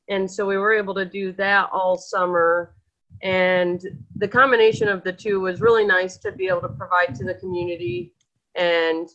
And 0.08 0.30
so 0.30 0.46
we 0.46 0.58
were 0.58 0.74
able 0.74 0.94
to 0.94 1.04
do 1.04 1.32
that 1.32 1.70
all 1.72 1.96
summer. 1.96 2.74
And 3.22 3.82
the 4.16 4.28
combination 4.28 4.88
of 4.88 5.02
the 5.02 5.12
two 5.12 5.40
was 5.40 5.60
really 5.60 5.84
nice 5.84 6.18
to 6.18 6.32
be 6.32 6.46
able 6.48 6.60
to 6.62 6.68
provide 6.68 7.14
to 7.16 7.24
the 7.24 7.34
community 7.34 8.12
and 8.54 9.08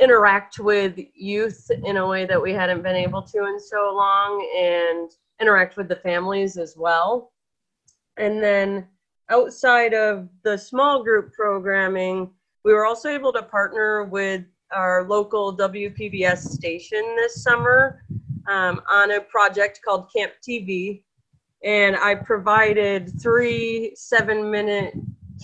interact 0.00 0.58
with 0.58 0.98
youth 1.14 1.70
in 1.84 1.96
a 1.96 2.06
way 2.06 2.24
that 2.24 2.40
we 2.40 2.52
hadn't 2.52 2.82
been 2.82 2.96
able 2.96 3.22
to 3.22 3.46
in 3.46 3.58
so 3.58 3.92
long 3.94 4.48
and 4.56 5.10
interact 5.40 5.76
with 5.76 5.88
the 5.88 5.96
families 5.96 6.56
as 6.56 6.76
well. 6.76 7.32
And 8.16 8.42
then 8.42 8.86
outside 9.28 9.94
of 9.94 10.28
the 10.44 10.56
small 10.56 11.02
group 11.02 11.32
programming, 11.32 12.30
we 12.64 12.72
were 12.72 12.86
also 12.86 13.08
able 13.08 13.32
to 13.32 13.42
partner 13.42 14.04
with 14.04 14.44
our 14.72 15.06
local 15.08 15.56
WPBS 15.56 16.38
station 16.38 17.02
this 17.16 17.42
summer 17.42 18.04
um, 18.48 18.80
on 18.90 19.12
a 19.12 19.20
project 19.20 19.80
called 19.84 20.10
Camp 20.14 20.32
TV. 20.46 21.02
And 21.64 21.96
I 21.96 22.14
provided 22.14 23.20
three 23.20 23.92
seven 23.96 24.50
minute 24.50 24.94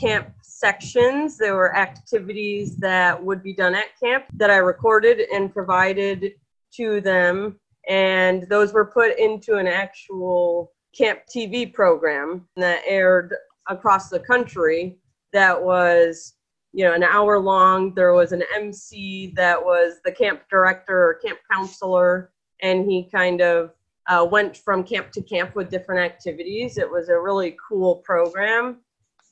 camp 0.00 0.32
sections. 0.42 1.36
There 1.36 1.54
were 1.54 1.76
activities 1.76 2.76
that 2.76 3.22
would 3.22 3.42
be 3.42 3.52
done 3.52 3.74
at 3.74 3.98
camp 3.98 4.24
that 4.34 4.50
I 4.50 4.56
recorded 4.56 5.20
and 5.32 5.52
provided 5.52 6.32
to 6.76 7.00
them. 7.00 7.58
And 7.88 8.48
those 8.48 8.72
were 8.72 8.86
put 8.86 9.18
into 9.18 9.56
an 9.56 9.66
actual 9.66 10.72
camp 10.96 11.20
TV 11.28 11.72
program 11.72 12.46
that 12.56 12.82
aired 12.86 13.34
across 13.68 14.08
the 14.08 14.20
country 14.20 14.98
that 15.32 15.60
was 15.60 16.34
you 16.74 16.84
know 16.84 16.92
an 16.92 17.04
hour 17.04 17.38
long. 17.38 17.94
There 17.94 18.12
was 18.12 18.32
an 18.32 18.42
mc 18.54 19.32
that 19.36 19.64
was 19.64 20.00
the 20.04 20.12
camp 20.12 20.42
director 20.50 21.10
or 21.10 21.14
camp 21.24 21.38
counselor 21.50 22.32
and 22.62 22.90
he 22.90 23.08
kind 23.14 23.40
of 23.40 23.70
uh, 24.08 24.26
went 24.30 24.56
from 24.56 24.82
camp 24.82 25.12
to 25.12 25.22
camp 25.22 25.54
with 25.54 25.70
different 25.70 26.00
activities. 26.00 26.76
It 26.76 26.90
was 26.90 27.08
a 27.08 27.18
really 27.18 27.56
cool 27.68 27.96
program. 27.96 28.80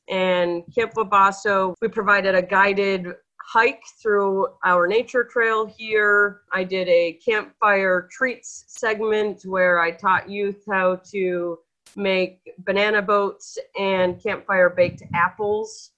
And 0.09 0.63
camp 0.75 0.95
wabasso 0.95 1.75
we 1.81 1.89
provided 1.89 2.35
a 2.35 2.43
guided 2.43 3.07
hike 3.45 3.83
through 4.01 4.47
our 4.65 4.87
nature 4.87 5.25
trail 5.25 5.67
here. 5.67 6.43
I 6.53 6.63
did 6.63 6.89
a 6.89 7.19
campfire 7.25 8.09
treats 8.11 8.65
segment 8.69 9.43
where 9.45 9.81
i 9.81 9.91
taught 9.91 10.31
youth 10.31 10.63
how 10.71 11.01
to 11.11 11.59
make 11.97 12.41
banana 12.59 13.03
boats 13.03 13.59
and 13.79 14.23
campfire 14.23 14.71
baked 14.71 15.03
apples 15.15 15.91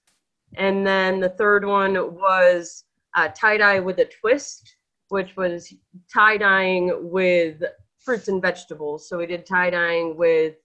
and 0.55 0.85
then 0.85 1.19
the 1.19 1.29
third 1.29 1.65
one 1.65 1.93
was 2.15 2.83
uh, 3.15 3.29
tie 3.29 3.57
dye 3.57 3.79
with 3.79 3.99
a 3.99 4.05
twist, 4.05 4.75
which 5.09 5.35
was 5.35 5.73
tie 6.13 6.37
dyeing 6.37 7.09
with 7.11 7.61
fruits 7.99 8.27
and 8.27 8.41
vegetables. 8.41 9.09
So 9.09 9.17
we 9.17 9.25
did 9.25 9.45
tie 9.45 9.69
dyeing 9.69 10.15
with 10.15 10.55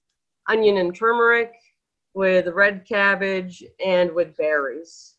onion 0.49 0.77
and 0.77 0.95
turmeric, 0.95 1.53
with 2.15 2.49
red 2.49 2.85
cabbage, 2.87 3.65
and 3.85 4.13
with 4.13 4.37
berries. 4.37 5.15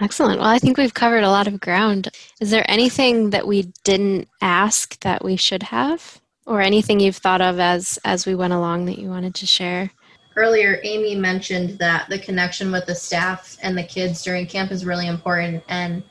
Excellent. 0.00 0.40
Well, 0.40 0.48
I 0.48 0.58
think 0.58 0.78
we've 0.78 0.94
covered 0.94 1.22
a 1.22 1.30
lot 1.30 1.46
of 1.46 1.60
ground. 1.60 2.08
Is 2.40 2.50
there 2.50 2.68
anything 2.68 3.30
that 3.30 3.46
we 3.46 3.72
didn't 3.84 4.28
ask 4.40 4.98
that 5.00 5.24
we 5.24 5.36
should 5.36 5.62
have? 5.64 6.20
Or 6.44 6.60
anything 6.60 6.98
you've 6.98 7.16
thought 7.16 7.40
of 7.40 7.60
as 7.60 8.00
as 8.04 8.26
we 8.26 8.34
went 8.34 8.52
along 8.52 8.86
that 8.86 8.98
you 8.98 9.08
wanted 9.08 9.34
to 9.36 9.46
share? 9.46 9.92
Earlier 10.36 10.80
amy 10.82 11.14
mentioned 11.14 11.78
that 11.78 12.08
the 12.08 12.18
connection 12.18 12.72
with 12.72 12.86
the 12.86 12.94
staff 12.94 13.56
and 13.62 13.76
the 13.76 13.82
kids 13.82 14.22
during 14.22 14.46
camp 14.46 14.70
is 14.70 14.84
really 14.84 15.06
important. 15.06 15.62
And 15.68 16.02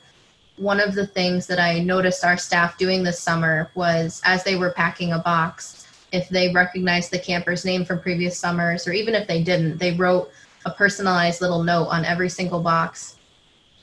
one 0.56 0.80
of 0.80 0.94
the 0.94 1.06
things 1.06 1.46
that 1.46 1.58
i 1.58 1.78
noticed 1.80 2.24
our 2.24 2.36
staff 2.36 2.76
doing 2.76 3.02
this 3.02 3.18
summer 3.18 3.70
was 3.74 4.20
as 4.24 4.44
they 4.44 4.54
were 4.54 4.70
packing 4.70 5.12
a 5.12 5.18
box 5.18 5.88
if 6.12 6.28
they 6.28 6.52
recognized 6.52 7.10
the 7.10 7.18
camper's 7.18 7.64
name 7.64 7.86
from 7.86 7.98
previous 7.98 8.38
summers 8.38 8.86
or 8.86 8.92
even 8.92 9.14
if 9.14 9.26
they 9.26 9.42
didn't 9.42 9.78
they 9.78 9.92
wrote 9.94 10.30
a 10.64 10.70
personalized 10.70 11.40
little 11.40 11.62
note 11.62 11.86
on 11.86 12.04
every 12.04 12.28
single 12.28 12.60
box 12.60 13.16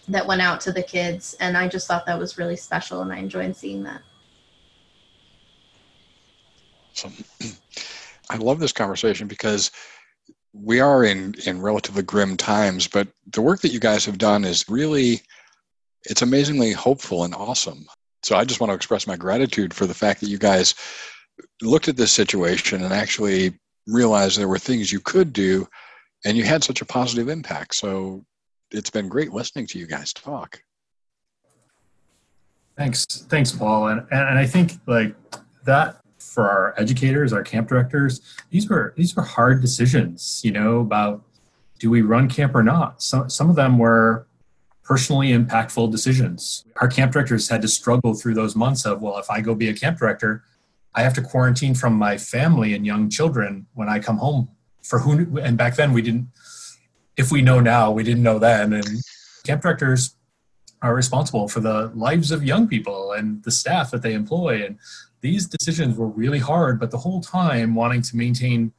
that 0.08 0.26
went 0.26 0.42
out 0.42 0.60
to 0.62 0.72
the 0.72 0.84
kids. 0.84 1.36
And 1.40 1.58
i 1.58 1.68
just 1.68 1.88
thought 1.88 2.06
that 2.06 2.20
was 2.20 2.38
really 2.38 2.56
special 2.56 3.02
and 3.02 3.12
i 3.12 3.18
enjoyed 3.18 3.56
seeing 3.56 3.84
that. 3.84 4.02
So 6.94 7.10
i 8.30 8.38
love 8.38 8.60
this 8.60 8.72
conversation 8.72 9.28
because 9.28 9.72
we 10.54 10.80
are 10.80 11.04
in 11.04 11.36
in 11.46 11.62
relatively 11.62 12.04
grim 12.04 12.38
times, 12.38 12.88
but 12.88 13.08
the 13.32 13.42
work 13.42 13.62
that 13.62 13.72
you 13.72 13.80
guys 13.80 14.06
have 14.06 14.18
done 14.18 14.44
is 14.44 14.68
really 14.68 15.22
it's 16.06 16.22
amazingly 16.22 16.72
hopeful 16.72 17.24
and 17.24 17.36
awesome. 17.36 17.86
So 18.24 18.36
I 18.36 18.46
just 18.46 18.60
want 18.60 18.70
to 18.72 18.76
express 18.76 19.08
my 19.08 19.16
gratitude 19.16 19.74
for 19.74 19.86
the 19.86 19.94
fact 19.94 20.22
that 20.22 20.30
you 20.30 20.38
guys 20.38 20.76
looked 21.62 21.88
at 21.88 21.98
this 21.98 22.12
situation 22.12 22.84
and 22.84 22.94
actually 22.94 23.58
realized 23.88 24.38
there 24.38 24.48
were 24.48 24.60
things 24.60 24.92
you 24.92 25.00
could 25.00 25.34
do 25.34 25.68
and 26.26 26.38
you 26.38 26.44
had 26.44 26.64
such 26.64 26.82
a 26.82 26.86
positive 26.86 27.30
impact. 27.30 27.76
So 27.76 28.26
it's 28.72 28.90
been 28.90 29.08
great 29.08 29.32
listening 29.32 29.68
to 29.68 29.80
you 29.80 29.88
guys 29.88 30.14
talk. 30.14 30.62
Thanks. 32.78 33.06
Thanks, 33.30 33.52
Paul. 33.52 33.90
And, 33.90 34.06
and 34.12 34.40
I 34.40 34.46
think 34.46 34.74
like 34.86 35.16
that 35.66 35.99
for 36.30 36.50
our 36.50 36.74
educators, 36.78 37.34
our 37.34 37.44
camp 37.44 37.68
directors, 37.68 38.22
these 38.50 38.70
were 38.70 38.94
these 38.96 39.16
were 39.16 39.24
hard 39.24 39.62
decisions, 39.62 40.42
you 40.44 40.52
know, 40.52 40.80
about 40.80 41.24
do 41.80 41.90
we 41.90 42.02
run 42.02 42.30
camp 42.30 42.56
or 42.56 42.64
not? 42.64 43.02
Some 43.02 43.30
some 43.30 43.50
of 43.50 43.56
them 43.56 43.78
were 43.78 44.28
personally 44.84 45.30
impactful 45.30 45.92
decisions. 45.92 46.66
Our 46.82 46.88
camp 46.88 47.12
directors 47.14 47.50
had 47.50 47.62
to 47.62 47.68
struggle 47.68 48.16
through 48.16 48.34
those 48.34 48.56
months 48.56 48.86
of, 48.86 49.04
well, 49.04 49.20
if 49.20 49.30
I 49.30 49.40
go 49.40 49.54
be 49.54 49.70
a 49.70 49.74
camp 49.74 50.00
director, 50.00 50.44
I 50.96 51.04
have 51.04 51.14
to 51.14 51.22
quarantine 51.22 51.76
from 51.76 51.94
my 51.94 52.18
family 52.18 52.74
and 52.74 52.86
young 52.86 53.10
children 53.10 53.68
when 53.76 53.88
I 53.88 54.00
come 54.00 54.18
home. 54.18 54.50
For 54.82 55.00
who 55.00 55.38
and 55.38 55.58
back 55.58 55.76
then 55.76 55.94
we 55.94 56.02
didn't 56.02 56.30
if 57.18 57.32
we 57.32 57.42
know 57.42 57.60
now, 57.60 57.92
we 57.92 58.04
didn't 58.04 58.24
know 58.24 58.40
then. 58.40 58.74
And 58.74 58.88
camp 59.44 59.62
directors 59.62 60.16
are 60.82 60.96
responsible 60.96 61.48
for 61.48 61.60
the 61.60 61.92
lives 61.94 62.32
of 62.32 62.44
young 62.44 62.68
people 62.68 63.12
and 63.12 63.44
the 63.44 63.52
staff 63.52 63.92
that 63.92 64.02
they 64.02 64.14
employ. 64.14 64.66
And 64.66 64.80
these 65.22 65.48
decisions 65.48 65.98
were 65.98 66.08
really 66.08 66.40
hard, 66.40 66.80
but 66.80 66.92
the 66.92 66.98
whole 66.98 67.22
time 67.22 67.76
wanting 67.76 68.02
to 68.04 68.16
maintain 68.16 68.72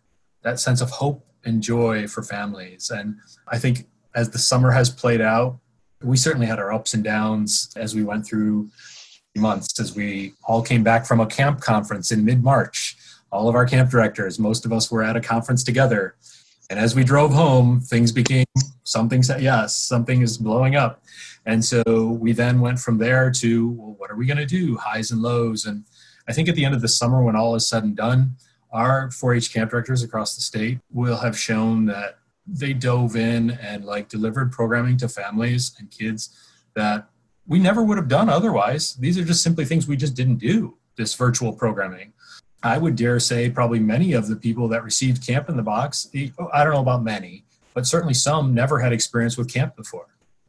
that 0.43 0.59
sense 0.59 0.81
of 0.81 0.91
hope 0.91 1.27
and 1.45 1.63
joy 1.63 2.07
for 2.07 2.23
families. 2.23 2.91
And 2.91 3.17
I 3.49 3.59
think 3.59 3.87
as 4.15 4.31
the 4.31 4.39
summer 4.39 4.71
has 4.71 4.91
played 4.91 5.21
out, 5.21 5.59
we 6.03 6.17
certainly 6.17 6.47
had 6.47 6.59
our 6.59 6.73
ups 6.73 6.95
and 6.95 7.05
downs 7.05 7.71
as 7.77 7.95
we 7.95 8.03
went 8.03 8.27
through 8.27 8.71
months 9.37 9.79
as 9.79 9.95
we 9.95 10.33
all 10.45 10.63
came 10.63 10.83
back 10.83 11.07
from 11.07 11.21
a 11.21 11.27
camp 11.27 11.61
conference 11.61 12.11
in 12.11 12.25
mid-March. 12.25 12.97
All 13.31 13.49
of 13.49 13.55
our 13.55 13.67
camp 13.67 13.91
directors, 13.91 14.39
most 14.39 14.65
of 14.65 14.73
us 14.73 14.91
were 14.91 15.03
at 15.03 15.17
a 15.17 15.21
conference 15.21 15.63
together. 15.63 16.17
And 16.69 16.79
as 16.79 16.95
we 16.95 17.05
drove 17.05 17.33
home, 17.33 17.81
things 17.81 18.13
became 18.13 18.47
something 18.85 19.23
said, 19.23 19.41
yes, 19.41 19.77
something 19.77 20.23
is 20.23 20.39
blowing 20.39 20.75
up. 20.75 21.03
And 21.47 21.65
so 21.65 22.19
we 22.21 22.33
then 22.33 22.61
went 22.61 22.79
from 22.79 22.99
there 22.99 23.31
to, 23.33 23.71
well, 23.71 23.95
what 23.99 24.11
are 24.11 24.17
we 24.17 24.27
going 24.27 24.37
to 24.37 24.47
do? 24.47 24.77
Highs 24.77 25.11
and 25.11 25.23
lows. 25.23 25.65
And 25.65 25.85
I 26.31 26.33
think 26.33 26.49
at 26.49 26.55
the 26.55 26.65
end 26.65 26.77
of 26.77 26.81
the 26.81 26.87
summer, 26.87 27.21
when 27.25 27.35
all 27.35 27.57
is 27.57 27.69
said 27.69 27.83
and 27.83 27.97
done, 27.97 28.37
our 28.71 29.11
4 29.11 29.35
H 29.35 29.53
camp 29.53 29.73
directors 29.73 30.05
across 30.05 30.37
the 30.37 30.43
state 30.43 30.79
will 30.93 31.17
have 31.17 31.37
shown 31.37 31.87
that 31.87 32.19
they 32.47 32.73
dove 32.73 33.17
in 33.17 33.51
and 33.51 33.85
like 33.85 34.09
delivered 34.09 34.53
programming 34.53 34.97
to 34.99 35.09
families 35.09 35.75
and 35.81 35.91
kids 35.91 36.39
that 36.75 37.09
we 37.49 37.59
never 37.59 37.83
would 37.83 37.99
have 37.99 38.07
done 38.07 38.29
otherwise. 38.29 38.95
These 38.95 39.19
are 39.19 39.25
just 39.25 39.43
simply 39.43 39.65
things 39.65 39.89
we 39.89 39.97
just 39.97 40.15
didn't 40.15 40.37
do, 40.37 40.77
this 40.95 41.15
virtual 41.15 41.53
programming. 41.53 42.13
I 42.63 42.79
would 42.79 42.95
dare 42.95 43.19
say 43.19 43.51
probably 43.51 43.81
many 43.81 44.13
of 44.13 44.29
the 44.29 44.37
people 44.37 44.69
that 44.69 44.85
received 44.85 45.27
Camp 45.27 45.49
in 45.49 45.57
the 45.57 45.65
Box, 45.65 46.09
oh, 46.39 46.49
I 46.53 46.63
don't 46.63 46.75
know 46.75 46.81
about 46.81 47.03
many, 47.03 47.43
but 47.75 47.89
certainly 47.89 48.15
some 48.15 48.55
never 48.55 48.79
had 48.79 48.93
experience 48.93 49.37
with 49.37 49.53
camp 49.53 49.75
before. 49.75 50.07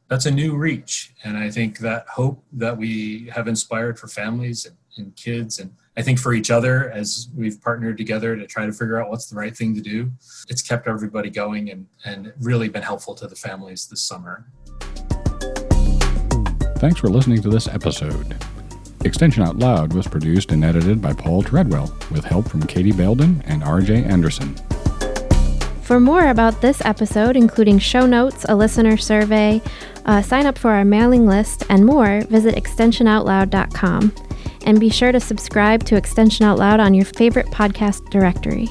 That's 0.09 0.27
a 0.27 0.31
new 0.31 0.55
reach. 0.55 1.15
And 1.23 1.37
I 1.37 1.49
think 1.49 1.79
that 1.79 2.05
hope 2.07 2.43
that 2.53 2.77
we 2.77 3.31
have 3.33 3.47
inspired 3.47 3.97
for 3.97 4.07
families 4.07 4.67
and, 4.67 4.75
and 4.97 5.15
kids 5.15 5.59
and 5.59 5.71
I 5.97 6.01
think 6.01 6.19
for 6.19 6.33
each 6.33 6.49
other 6.49 6.89
as 6.91 7.27
we've 7.35 7.61
partnered 7.61 7.97
together 7.97 8.35
to 8.35 8.47
try 8.47 8.65
to 8.65 8.71
figure 8.71 9.01
out 9.01 9.09
what's 9.09 9.25
the 9.25 9.35
right 9.35 9.55
thing 9.55 9.75
to 9.75 9.81
do, 9.81 10.09
it's 10.47 10.61
kept 10.61 10.87
everybody 10.87 11.29
going 11.29 11.69
and, 11.69 11.85
and 12.05 12.31
really 12.39 12.69
been 12.69 12.81
helpful 12.81 13.13
to 13.15 13.27
the 13.27 13.35
families 13.35 13.87
this 13.87 14.01
summer. 14.01 14.45
Thanks 16.77 16.99
for 16.99 17.09
listening 17.09 17.41
to 17.41 17.49
this 17.49 17.67
episode. 17.67 18.37
Extension 19.03 19.43
Out 19.43 19.57
Loud 19.57 19.93
was 19.93 20.07
produced 20.07 20.51
and 20.51 20.63
edited 20.63 21.01
by 21.01 21.13
Paul 21.13 21.43
Treadwell 21.43 21.93
with 22.09 22.23
help 22.23 22.47
from 22.47 22.63
Katie 22.63 22.91
Belden 22.91 23.43
and 23.45 23.61
RJ 23.61 24.05
Anderson. 24.05 24.55
For 25.81 25.99
more 25.99 26.29
about 26.29 26.61
this 26.61 26.81
episode, 26.85 27.35
including 27.35 27.79
show 27.79 28.05
notes, 28.05 28.45
a 28.47 28.55
listener 28.55 28.95
survey, 28.95 29.61
uh, 30.05 30.21
sign 30.21 30.45
up 30.45 30.57
for 30.57 30.71
our 30.71 30.85
mailing 30.85 31.27
list, 31.27 31.65
and 31.69 31.85
more, 31.85 32.21
visit 32.29 32.55
extensionoutloud.com. 32.55 34.13
And 34.65 34.79
be 34.79 34.89
sure 34.89 35.11
to 35.11 35.19
subscribe 35.19 35.83
to 35.85 35.95
Extension 35.95 36.45
Out 36.45 36.59
Loud 36.59 36.79
on 36.79 36.93
your 36.93 37.05
favorite 37.05 37.47
podcast 37.47 38.09
directory. 38.09 38.67